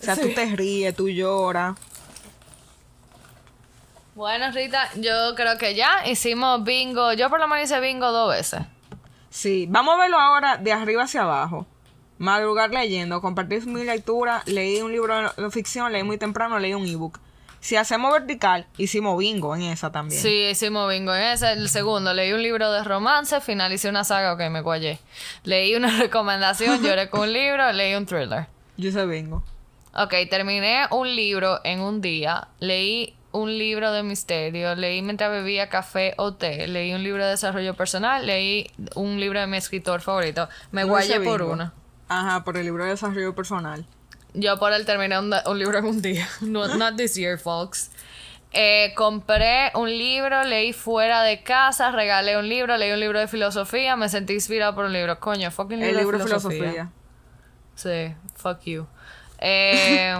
[0.00, 0.34] O sea, tú Sí.
[0.34, 1.76] te ríes, tú lloras.
[4.14, 7.12] Bueno, Rita, yo creo que ya hicimos bingo.
[7.12, 8.62] Yo por lo menos hice bingo dos veces.
[9.30, 11.66] Sí, vamos a verlo ahora de arriba hacia abajo.
[12.18, 16.86] Madrugar leyendo, compartir mi lectura, leí un libro de ficción, leí muy temprano, leí un
[16.86, 17.20] ebook.
[17.60, 20.20] Si hacemos vertical, hicimos bingo en esa también.
[20.20, 21.14] Sí, hicimos bingo.
[21.14, 25.00] En ese, el segundo, leí un libro de romance, finalicé una saga, ok, me guayé.
[25.44, 28.46] Leí una recomendación, lloré con un libro, leí un thriller.
[28.76, 29.42] Yo sé bingo.
[29.94, 35.68] Ok, terminé un libro en un día, leí un libro de misterio, leí mientras bebía
[35.68, 40.00] café o té, leí un libro de desarrollo personal, leí un libro de mi escritor
[40.00, 40.48] favorito.
[40.70, 41.72] Me Yo guayé por uno.
[42.08, 43.84] Ajá, por el libro de desarrollo personal.
[44.34, 46.28] Yo por él terminé un, un libro en un día.
[46.40, 47.90] No, not this year, folks.
[48.52, 53.28] Eh, compré un libro, leí fuera de casa, regalé un libro, leí un libro de
[53.28, 55.20] filosofía, me sentí inspirado por un libro.
[55.20, 56.90] Coño, fucking libro, El libro de filosofía.
[57.74, 58.86] Sí, fuck you.
[59.38, 60.16] Eh,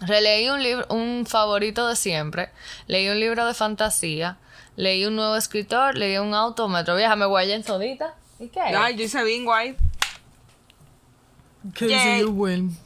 [0.00, 2.50] releí un libro, un favorito de siempre.
[2.88, 4.38] Leí un libro de fantasía.
[4.76, 5.96] Leí un nuevo escritor.
[5.96, 6.96] Leí un autómetro.
[6.96, 8.14] Vieja, me guayé en todita.
[8.44, 8.60] ¿Y qué?
[8.60, 9.76] Ay, yo hice bingo ahí.
[11.74, 12.76] Que you win.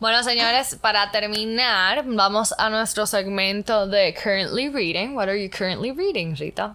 [0.00, 5.14] Bueno, señores, para terminar, vamos a nuestro segmento de Currently Reading.
[5.14, 6.74] What are you currently reading, Rita?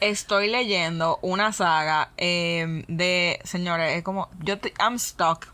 [0.00, 5.46] Estoy leyendo una saga eh, de, señores, es como, yo, te- I'm stuck.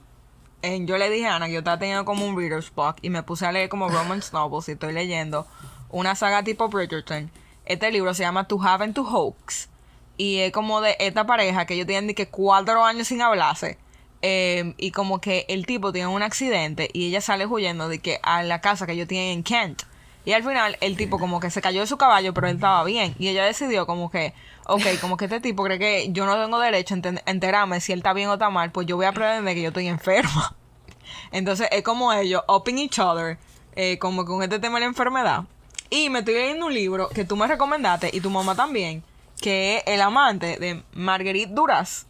[0.62, 3.11] Eh, yo le dije a Ana que yo estaba teniendo como un reader's block y
[3.11, 5.46] me puse a leer como romance novels y estoy leyendo
[5.90, 7.30] una saga tipo Bridgerton.
[7.66, 9.68] Este libro se llama To Have and To Hoax
[10.16, 13.78] y es como de esta pareja que ellos tienen de que cuatro años sin hablarse
[14.22, 18.20] eh, y como que el tipo tiene un accidente y ella sale huyendo de que
[18.22, 19.82] a la casa que ellos tienen en Kent.
[20.24, 22.84] Y al final el tipo como que se cayó de su caballo, pero él estaba
[22.84, 23.16] bien.
[23.18, 24.32] Y ella decidió como que,
[24.66, 27.98] ok, como que este tipo cree que yo no tengo derecho a enterarme si él
[27.98, 30.54] está bien o está mal, pues yo voy a pretender que yo estoy enferma.
[31.32, 33.38] Entonces es como ellos, upping each other,
[33.74, 35.44] eh, como con este tema de la enfermedad.
[35.90, 39.02] Y me estoy leyendo un libro que tú me recomendaste y tu mamá también,
[39.43, 42.07] que es El amante de Marguerite Duras.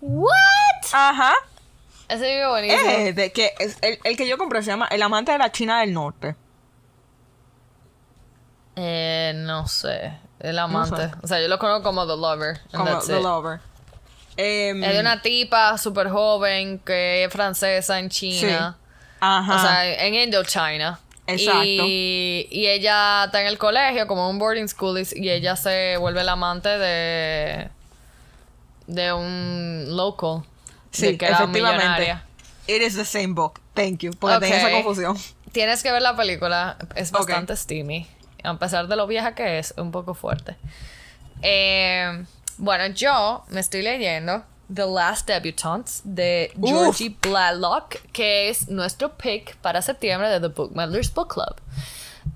[0.00, 0.32] ¿What?
[0.92, 1.32] Ajá.
[2.08, 2.82] Ese libro buenísimo.
[2.90, 5.52] Es de que es el, el que yo compré se llama El amante de la
[5.52, 6.34] China del Norte.
[8.76, 10.18] Eh, no sé.
[10.40, 10.96] El amante.
[10.96, 11.10] sé.
[11.22, 12.60] O sea, yo lo conozco como The Lover.
[12.72, 13.22] Como The it.
[13.22, 13.60] Lover.
[14.36, 18.76] Em, Es de una tipa súper joven que es francesa en China.
[19.20, 19.56] Ajá.
[19.56, 20.98] O sea, en Indochina.
[21.26, 21.62] Exacto.
[21.62, 26.22] Y, y ella está en el colegio, como un boarding school, y, ella se vuelve
[26.24, 27.68] la amante de.
[28.86, 30.42] de un local.
[30.92, 31.82] de sí, que era efectivamente.
[31.82, 32.24] millonaria.
[32.66, 33.60] It is the same book.
[33.74, 34.12] Thank you.
[34.12, 35.16] Porque tenía esa confusión.
[35.52, 38.06] Tienes que ver la película, es bastante steamy.
[38.42, 40.56] A pesar de lo vieja que es, un poco fuerte.
[41.42, 42.24] Eh,
[42.58, 46.68] bueno, yo me estoy leyendo The Last Debutantes de Uf.
[46.70, 51.56] Georgie Blaylock, que es nuestro pick para septiembre de The Bookmellers Book Club.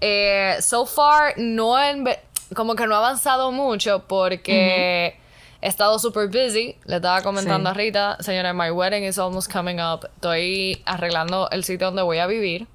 [0.00, 2.18] Eh, so far, no enve-
[2.54, 5.16] como que no ha avanzado mucho porque
[5.60, 6.76] he estado super busy.
[6.84, 7.74] Le estaba comentando Sí.
[7.74, 10.06] a Rita, señora, my wedding is almost coming up.
[10.16, 12.66] Estoy arreglando el sitio donde voy a vivir.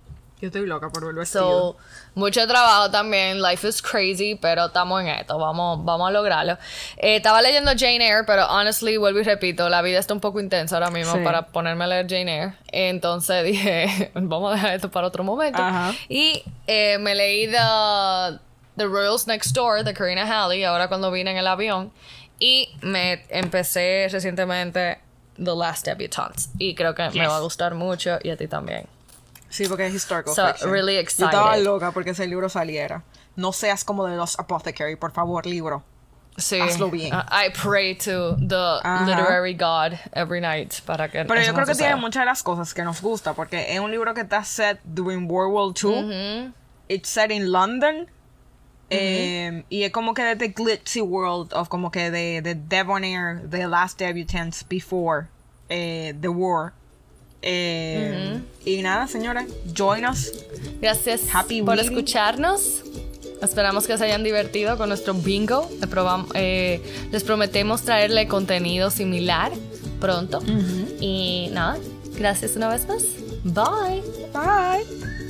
[0.44, 1.72] Yo estoy loca por ver vestido.
[1.72, 1.78] So,
[2.16, 3.42] mucho trabajo también.
[3.42, 5.38] Life is crazy, pero estamos en esto.
[5.38, 6.58] Vamos, vamos a lograrlo.
[6.98, 10.42] Eh, estaba leyendo Jane Eyre, pero honestly, vuelvo y repito, la vida está un poco
[10.42, 11.20] intensa ahora mismo Sí.
[11.24, 12.54] para ponerme a leer Jane Eyre.
[12.74, 15.62] Entonces dije, vamos a dejar esto para otro momento.
[15.62, 15.94] Ajá.
[16.10, 18.40] Y eh, me leí The,
[18.76, 21.94] The Royals Next Door de Karina Halley, ahora cuando vine en el avión.
[22.38, 25.00] Y me empecé recientemente
[25.42, 26.50] The Last Debutantes.
[26.60, 28.88] Y creo que me va a gustar mucho y a ti también.
[29.54, 30.72] Sí, porque es historical So, fiction.
[30.72, 31.64] really Yo estaba excited.
[31.64, 33.04] loca porque ese libro saliera.
[33.36, 35.84] No seas como de los Apothecary, por favor, libro.
[36.38, 36.60] Sí.
[36.60, 37.14] Hazlo bien.
[37.14, 39.06] I I pray to the Ajá.
[39.06, 42.42] literary god every night para que Pero yo no creo que tiene muchas de las
[42.42, 46.52] cosas que nos gusta, porque es un libro que está set during World War II.
[46.88, 48.08] It's set in London.
[48.90, 53.42] eh, y es como que de the glitzy world of como que de, de Debonair,
[53.50, 55.28] the last debutants before
[55.70, 56.74] eh, the war.
[57.44, 59.46] Eh, Y nada, señores,
[59.78, 60.32] join us.
[60.82, 62.84] Gracias Happy por escucharnos.
[63.42, 65.70] Esperamos que se hayan divertido con nuestro bingo.
[66.34, 66.82] Eh,
[67.12, 69.52] les prometemos traerle contenido similar
[70.00, 70.42] pronto.
[71.02, 71.78] Y nada,
[72.18, 73.04] gracias una vez más.
[73.44, 74.02] Bye.
[74.34, 75.23] Bye.